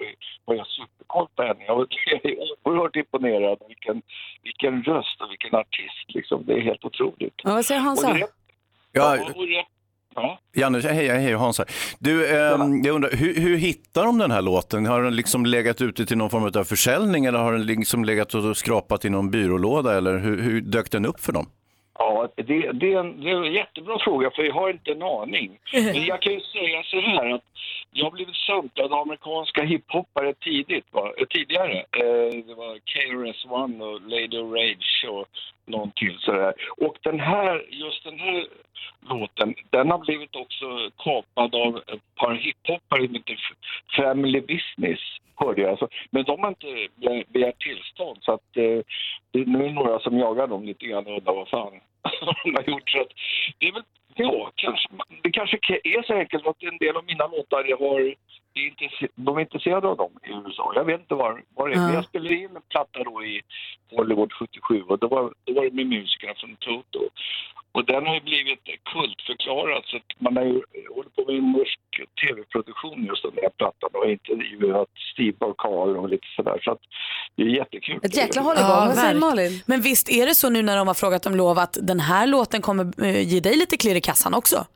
[0.47, 1.65] har jag superkoll på henne.
[1.67, 1.81] Jag
[2.23, 3.59] är oerhört imponerad.
[3.69, 4.03] Vilken,
[4.43, 6.45] vilken röst och vilken artist liksom.
[6.47, 7.35] Det är helt otroligt.
[7.45, 8.09] Ja, vad säger Hansa?
[8.09, 8.27] Och det-
[8.93, 9.65] Ja, och det-
[10.15, 10.39] Ja.
[10.57, 11.67] Janne, hej, hej Hans här.
[11.99, 14.87] Du, ehm, jag undrar, hur, hur hittar de den här låten?
[14.87, 18.35] Har den liksom legat ute till någon form av försäljning eller har den liksom legat
[18.35, 21.47] och skrapat i någon byrålåda eller hur, hur dök den upp för dem?
[21.99, 22.43] Ja, det,
[22.73, 25.59] det, är en, det är en jättebra fråga för jag har inte en aning.
[25.73, 27.45] Men jag kan ju säga så här att
[27.93, 31.13] jag har blivit samplad av amerikanska hiphoppare tidigt, va?
[31.19, 31.79] eh, tidigare.
[31.79, 35.27] Eh, det var KRS-One och Lady Rage och
[35.67, 36.55] någon till sådär.
[36.77, 38.47] Och den här, just den här
[39.09, 43.39] låten, den har blivit också kapad av ett par hiphoppare som heter
[43.97, 45.01] Family Business.
[45.41, 45.71] Hörde jag.
[45.71, 46.89] Alltså, men de har inte
[47.29, 48.81] begärt tillstånd så att eh,
[49.31, 51.73] det är nu några som jagar dem lite grann och undrar vad fan
[52.45, 52.91] de har gjort.
[52.91, 53.13] Så att
[53.59, 53.83] det är väl,
[54.15, 54.89] ja, kanske,
[55.23, 58.15] det kanske är så enkelt att en del av mina låtar jag har,
[58.67, 60.73] är inte, de är intresserade av dem i USA.
[60.75, 61.79] Jag vet inte var, var det är.
[61.79, 63.43] Men jag spelade in en platta då i
[63.97, 67.09] Hollywood 77 och då var, då var det med musikerna från Toto.
[67.73, 70.63] Och den har ju blivit kultförklarad så att man har ju
[70.95, 71.81] hållit på med en norsk
[72.23, 76.61] tv-produktion just den här plattan och intervjuat Steve Barkar och lite sådär.
[76.65, 76.79] Så att
[77.37, 78.01] det är jättekul.
[78.03, 78.69] Ett jäkla hålligång.
[78.69, 79.21] Vad säger verkligen.
[79.21, 79.63] Malin?
[79.67, 82.27] Men visst är det så nu när de har frågat om lov att den här
[82.27, 84.67] låten kommer eh, ge dig lite klirr i kassan också?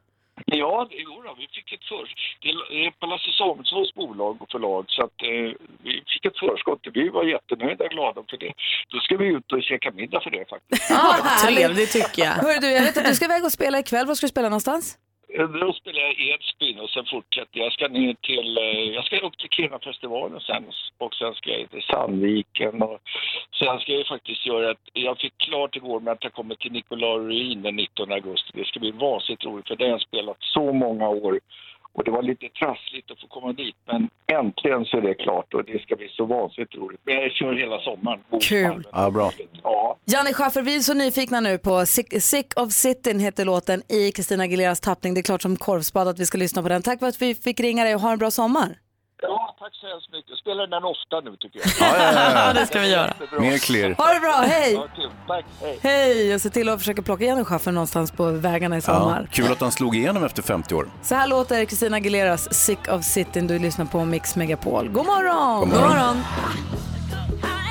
[0.47, 2.09] Ja, det jo då, vi fick ett för...
[2.43, 2.49] Det
[2.85, 5.51] är på Lasse Samuelssons bolag och förlag så att eh,
[5.83, 6.81] vi fick ett förskott.
[6.95, 8.53] Vi var jättenöjda och glada för det.
[8.89, 10.91] Då ska vi ut och käka middag för det faktiskt.
[10.91, 12.33] Ah, trevligt tycker jag.
[12.33, 14.07] Hör du, jag vet att du ska iväg och spela ikväll.
[14.07, 14.99] Var ska du spela någonstans?
[15.35, 17.67] Eh, då spelar jag Edsbyn och sen fortsätter jag.
[17.67, 20.65] Jag ska ner till, eh, jag ska upp till Kirunafestivalen sen
[20.99, 23.01] och sen ska jag till Sandviken och
[23.59, 26.73] sen ska jag faktiskt göra ett, jag fick klart igår med att jag kommer till
[26.73, 28.51] Nicolai Ruin den 19 augusti.
[28.55, 31.41] Det ska bli vansinnigt roligt för det har jag spelat så många år
[31.95, 35.55] och det var lite trassligt att få komma dit men äntligen så är det klart
[35.55, 37.01] och det ska bli så vansinnigt roligt.
[37.05, 38.21] Men jag kör hela sommaren.
[38.41, 38.87] Kul.
[38.93, 39.31] Ja, bra.
[39.63, 39.97] Ja.
[40.05, 44.13] Janne Schaffer, vi är så nyfikna nu på Sick, Sick of Sitting heter låten i
[44.13, 45.15] Christina Aguileras tappning.
[45.15, 46.83] Det är klart som korvspad att vi ska lyssna på den.
[46.83, 48.79] Tack för att vi fick ringa dig och ha en bra sommar.
[49.23, 50.39] Ja, tack så hemskt mycket.
[50.39, 51.69] Spela den ofta nu tycker jag.
[51.81, 52.53] Ja, ja, ja, ja.
[52.61, 53.15] det ska vi göra.
[53.41, 53.95] Mer klirr.
[53.99, 54.73] Ha det bra, hej!
[54.75, 55.11] Ja, kul.
[55.27, 55.79] Tack, hej.
[55.83, 56.35] Hej!
[56.35, 59.21] Och se till att försöka plocka Janne Schaffer någonstans på vägarna i sommar.
[59.21, 60.89] Ja, kul att han slog igenom efter 50 år.
[61.03, 63.47] Så här låter Christina Aguileras Sick of Sitting.
[63.47, 64.89] Du lyssnar på Mix Megapol.
[64.89, 65.61] God morgon!
[65.61, 65.81] God morgon.
[65.81, 67.62] God morgon.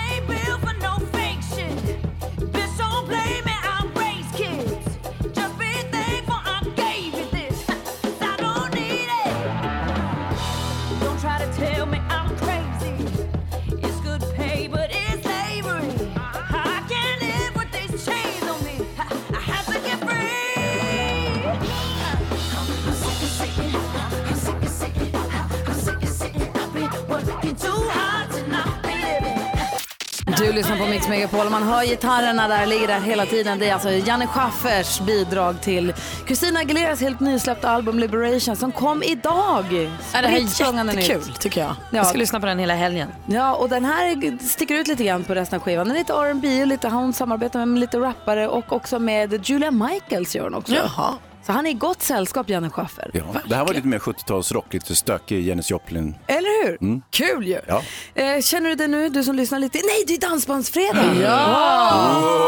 [30.37, 33.59] Du lyssnar på Mix Megapol och man hör gitarrerna där, ligger där hela tiden.
[33.59, 35.93] Det är alltså Janne Schaffers bidrag till
[36.25, 39.65] Christina Aguileras helt nysläppta album Liberation som kom idag.
[40.13, 41.09] Ja, det här är nytt.
[41.09, 41.69] jättekul tycker jag.
[41.69, 41.97] Ja.
[41.97, 43.09] Jag ska lyssna på den hela helgen.
[43.25, 45.87] Ja, och den här sticker ut lite grann på resten av skivan.
[45.87, 49.71] Den är lite R&B och lite, han samarbetar med lite rappare och också med Julia
[49.71, 50.73] Michaels gör hon också.
[50.73, 51.13] Jaha.
[51.45, 53.11] Så han är i gott sällskap, Janne Schaffer.
[53.13, 56.15] Ja, det här var lite mer 70-talsrock, lite stökig Janis Joplin.
[56.27, 56.77] Eller hur?
[56.81, 57.01] Mm.
[57.09, 57.59] Kul ju.
[57.67, 57.81] Ja.
[58.15, 59.77] Eh, känner du det nu, du som lyssnar lite?
[59.77, 61.05] Nej, det är Dansbandsfredag!
[61.21, 62.47] Ja!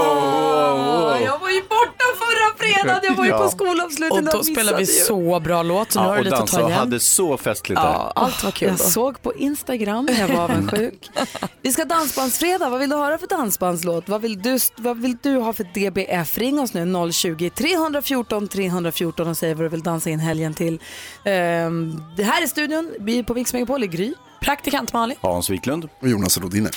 [1.26, 3.50] Jag var ju borta förra fredagen, jag var ju på Ja.
[3.50, 4.28] skolavslutningen.
[4.28, 6.48] Och då spelar vi så bra låt så nu Ja, har du och lite att
[6.52, 6.80] ta och igen.
[6.80, 7.88] hade så festligt där.
[7.88, 8.84] Ja, allt var kul Jag då.
[8.84, 11.10] såg på Instagram, jag var avundsjuk.
[11.62, 14.10] Vi ska dansbandsfredag, vad vill du höra för dansbandslåt?
[14.10, 16.38] Vad vill du, vad vill du ha för DBF?
[16.38, 20.80] Ring oss nu 020-314 314 och säg vad du vill dansa in helgen till.
[21.24, 24.14] Ehm, det här är studion, vi är på Mix Megapol i Gry.
[24.42, 25.18] Praktikant Malin.
[25.22, 25.90] Hans Wiklund.
[26.02, 26.72] Och Jonas Rodiner.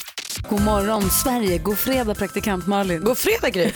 [0.51, 3.05] God morgon Sverige, god fredag praktikant Malin.
[3.05, 3.73] God fredag Gry.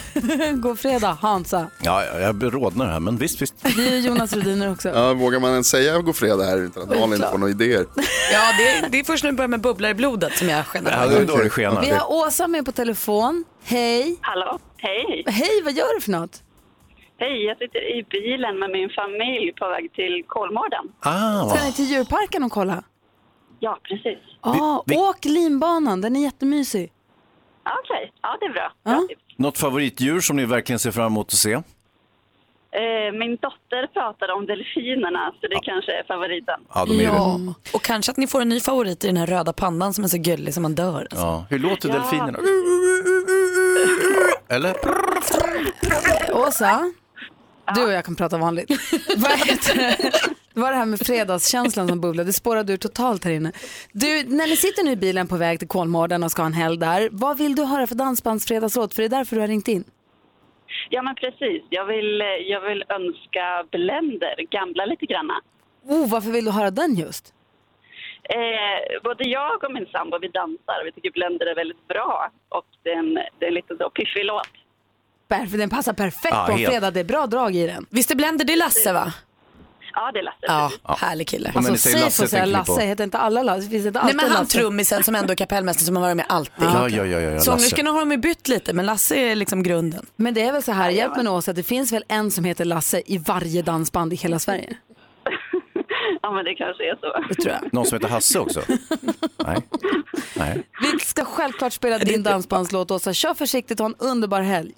[0.62, 1.66] god fredag Hansa.
[1.83, 3.55] Ja, ja, jag rodnar här, men visst, visst.
[3.76, 4.89] Vi är Jonas Rhodiner också.
[4.89, 7.87] Ja, vågar man ens säga god fredag här utan att Malin får några idéer?
[8.33, 10.66] Ja, det är, det är först när det börjar med bubblar i blodet som jag
[10.66, 10.91] skenar.
[10.91, 11.81] Ja, det är då det skenar.
[11.81, 13.45] Vi har Åsa med på telefon.
[13.64, 14.16] Hej.
[14.20, 15.24] Hallå, hej.
[15.26, 16.43] Hej, vad gör du för något?
[17.22, 20.84] Hej, jag sitter i bilen med min familj på väg till Kolmården.
[21.00, 22.82] Ah, Ska ni till djurparken och kolla?
[23.60, 24.18] Ja, precis.
[24.40, 26.92] Ah, vi- Åk linbanan, den är jättemysig.
[27.64, 28.72] Ja, Okej, ja det är bra.
[28.84, 29.06] Ja.
[29.36, 31.52] Något favoritdjur som ni verkligen ser fram emot att se?
[31.52, 36.60] Eh, min dotter pratade om delfinerna, så det kanske är favoriten.
[36.74, 37.38] Ja, de är ja.
[37.74, 40.08] Och kanske att ni får en ny favorit i den här röda pandan som är
[40.08, 41.00] så gullig som man dör.
[41.00, 41.16] Alltså.
[41.26, 41.44] Ja.
[41.50, 41.94] Hur låter Ja.
[41.94, 42.38] delfinerna?
[44.48, 44.74] Eller?
[46.34, 46.92] Åsa,
[47.74, 48.70] du och jag kan prata vanligt.
[49.16, 49.96] Vad heter det?
[50.54, 52.28] Var det här med fredagskänslan som bubblade.
[52.28, 53.52] Det spårade ur totalt här inne.
[53.92, 56.52] Du, när ni sitter nu i bilen på väg till Kolmården och ska ha en
[56.52, 58.92] helg där, vad vill du höra för dansbandsfredagsråd?
[58.92, 59.84] För det är därför du har ringt in.
[60.88, 61.62] Ja, men precis.
[61.68, 65.40] Jag vill, jag vill önska Blender, gamla lite granna.
[65.88, 67.34] Oh, varför vill du höra den just?
[68.22, 70.84] Eh, både jag och min sambo, vi dansar.
[70.84, 72.30] Vi tycker Blender är väldigt bra.
[72.48, 74.48] Och det är en, det är en lite så piffig låt.
[75.31, 76.70] Perfekt, den passar perfekt Ja, på en helt.
[76.72, 76.91] fredag.
[76.91, 77.87] Det är bra drag i den.
[77.91, 79.12] Visst är Blender, det är Lasse va?
[79.95, 80.70] Ja, det är Lasse.
[80.87, 81.53] Ja, härlig kille.
[81.55, 83.68] Alltså, säg så säga Lasse, heter inte alla Lasse?
[83.70, 84.59] Finns inte Nej alltid men han Lasse?
[84.59, 86.64] trummisen som ändå är kapellmästare som har varit med alltid.
[86.64, 87.45] Ja, ja, ja, ja, Lasse.
[87.45, 90.07] Sångerskorna har de ju bytt lite men Lasse är liksom grunden.
[90.16, 92.31] Men det är väl så här, hjälp mig nu Åsa, att det finns väl en
[92.31, 94.76] som heter Lasse i varje dansband i hela Sverige?
[96.22, 97.28] Ja, men det kanske är så.
[97.28, 97.72] Det tror jag.
[97.72, 98.62] Någon som heter Hasse också?
[99.47, 99.57] Nej.
[100.37, 100.62] Nej.
[100.83, 103.12] Vi ska självklart spela din dansbandslåt Åsa.
[103.12, 104.72] Kör försiktigt och ha en underbar helg.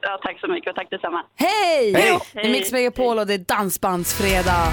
[0.00, 1.22] Ja, tack så mycket och tack detsamma.
[1.36, 1.92] Hej!
[1.94, 2.18] Hej!
[2.32, 4.68] Det är Mix Megapol och det är Dansbandsfredag.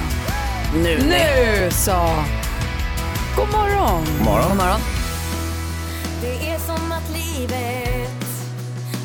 [0.74, 0.98] Nu.
[0.98, 2.02] Nu så!
[3.36, 4.06] God morgon!
[4.18, 4.48] God morgon.
[4.50, 4.80] God morgon.
[6.22, 8.26] Det är som att livet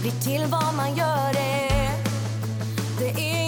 [0.03, 1.91] blir till vad man gör det.
[2.99, 3.40] Det är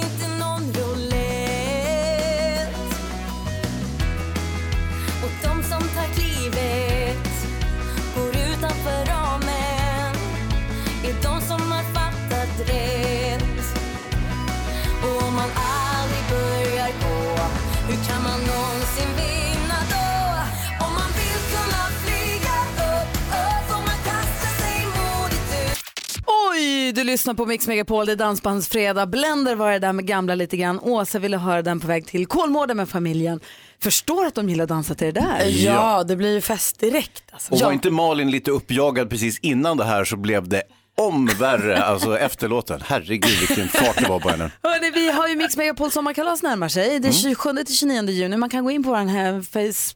[26.91, 29.11] Du lyssnar på Mix Megapol, det är Dansbandsfredag.
[29.11, 30.81] Blender var det där med gamla lite grann.
[30.81, 33.41] Åsa ville höra den på väg till Kolmården med familjen.
[33.83, 35.47] Förstår att de gillar att dansa till det där.
[35.49, 37.23] Ja, det blir ju fest direkt.
[37.33, 37.53] Alltså.
[37.55, 40.63] Och var inte Malin lite uppjagad precis innan det här så blev det
[40.99, 42.81] om värre, alltså efter låten.
[42.87, 44.51] Herregud vilken fart det var på henne.
[44.63, 47.01] Hörrni, vi har ju Mix Megapol sommarkalas närmar sig.
[47.01, 48.37] Det är 27-29 juni.
[48.37, 49.43] Man kan gå in på vår, hem,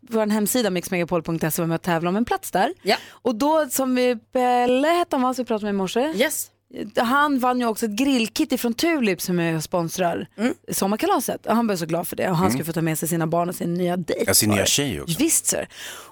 [0.01, 2.73] vår hemsida mixmegapol.se och tävla om en plats där.
[3.09, 6.13] Och då som vi, Pelle hette han va, som vi pratade med i morse.
[6.17, 6.51] Yes.
[6.97, 10.27] Han vann ju också ett grillkit ifrån Tulip som och sponsrar
[10.73, 11.47] sommarkalaset.
[11.47, 12.59] Och han blev så glad för det och han Mm.
[12.59, 14.25] ska få ta med sig sina barn och sin nya dejt.
[14.27, 15.17] Ja, sin nya tjej också.
[15.19, 15.69] Visst sir.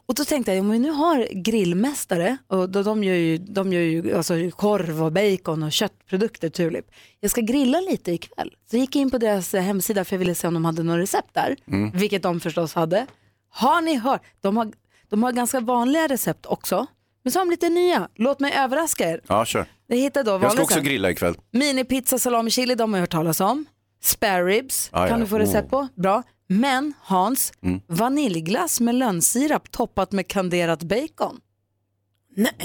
[0.07, 3.73] Och då tänkte jag, om vi nu har grillmästare och då, de gör ju, de
[3.73, 6.87] gör ju alltså, korv och bacon och köttprodukter Tulip.
[7.21, 8.51] Jag ska grilla lite ikväll.
[8.71, 11.01] Så jag gick in på deras hemsida för jag ville se om de hade några
[11.01, 11.57] recept där.
[11.69, 11.91] Mm.
[11.91, 13.07] Vilket de förstås hade.
[13.51, 14.23] Har ni hört?
[14.41, 14.73] De har,
[15.09, 16.87] de har ganska vanliga recept också.
[17.23, 18.09] Men så har de lite nya.
[18.15, 19.21] Låt mig överraska er.
[19.29, 19.67] Ja, kör.
[19.87, 21.35] Jag hittade då Jag ska också grilla ikväll.
[21.51, 23.67] Minipizza, salami, chili, de har jag hört talas om.
[24.03, 25.25] Spare ribs Ah, kan ja.
[25.25, 25.89] du få recept på.
[25.95, 26.23] Bra.
[26.49, 27.81] Men Hans, Mm.
[27.87, 31.41] vaniljglass med lönnsirap toppat med kanderat bacon.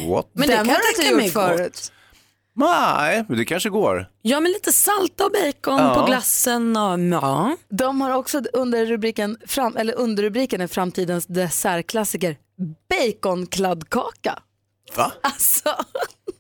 [0.09, 0.30] What?
[0.34, 1.91] Men det Den kan har jag du tänka inte mig gjort förut.
[2.55, 4.09] Nej, men det kanske går.
[4.22, 5.95] Ja men lite salt och bacon Ja.
[5.99, 7.55] på glassen och ja.
[7.70, 12.38] De har också under rubriken, fram, eller under rubriken är framtidens dessertklassiker
[12.89, 14.39] baconkladdkaka.
[14.97, 15.11] Va?
[15.24, 15.70] Alltså,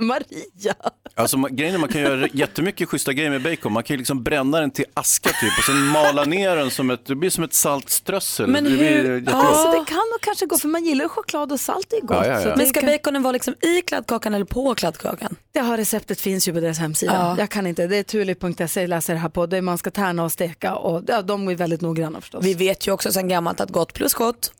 [0.00, 0.74] Maria.
[1.14, 3.72] Alltså man, grejen är man kan göra jättemycket schyssta grejer med bacon.
[3.72, 6.90] Man kan ju liksom bränna den till aska typ och sen mala ner den som
[6.90, 8.46] ett, det blir som ett saltströssel.
[8.46, 9.28] Men det blir hur-.
[9.28, 12.16] Alltså, det kan nog kanske gå för man gillar choklad och salt är gott.
[12.16, 12.56] Ja, ja, ja.
[12.56, 15.36] Men ska baconen vara liksom i kladdkakan eller på kladdkakan?
[15.52, 17.12] Det har receptet finns ju på deras hemsida.
[17.12, 17.36] Ja.
[17.38, 19.46] Jag kan inte, det är tulip.se jag läser det här på.
[19.46, 22.44] Det är man ska tärna och steka och ja, de är väldigt noggranna förstås.
[22.44, 24.52] Vi vet ju också sedan gammalt att gott plus gott,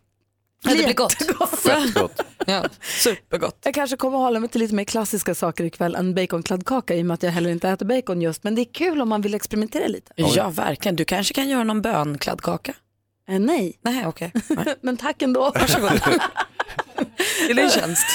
[0.71, 1.13] ja, det blir gott.
[1.59, 2.21] Fett gott.
[2.47, 3.59] Ja, supergott.
[3.65, 7.03] Jag kanske kommer att hålla mig till lite mer klassiska saker ikväll än baconkladdkaka i
[7.03, 8.45] och med att jag heller inte äter bacon just.
[8.45, 10.13] Men det är kul om man vill experimentera lite.
[10.17, 12.75] Ja verkligen, du kanske kan göra någon bönkladdkaka?
[13.29, 13.79] Eh, nej.
[13.83, 14.33] Nej okej.
[14.81, 15.53] Men tack ändå.
[15.55, 15.91] Varsågod.
[17.47, 18.07] Till din tjänst.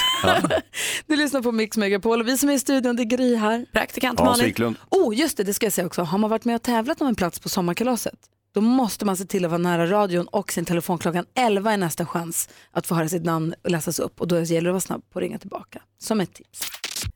[1.08, 3.66] Du lyssnar på Mix Megapol och vi som är i studion, det är Gry här.
[3.74, 4.46] Praktikant Malin.
[4.46, 4.76] Wiklund.
[4.90, 6.02] Oh, just det, det ska jag säga också.
[6.02, 8.20] Har man varit med och tävlat om en plats på sommarkalaset,
[8.54, 11.78] då måste man se till att vara nära radion och sin telefon klockan 11 är
[11.78, 14.80] nästa chans att få höra sitt namn läsas upp och då gäller det att vara
[14.80, 15.82] snabb på att ringa tillbaka.
[15.98, 16.62] Som ett tips.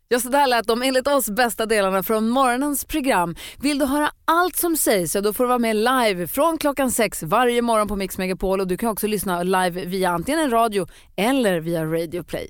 [0.08, 3.36] Ja, så där lät de enligt oss bästa delarna från morgonens program.
[3.58, 6.92] Vill du höra allt som sägs så då får du vara med live från klockan
[6.92, 10.50] sex varje morgon på Mix Megapol och du kan också lyssna live via antingen en
[10.50, 12.50] radio eller via Radio Play.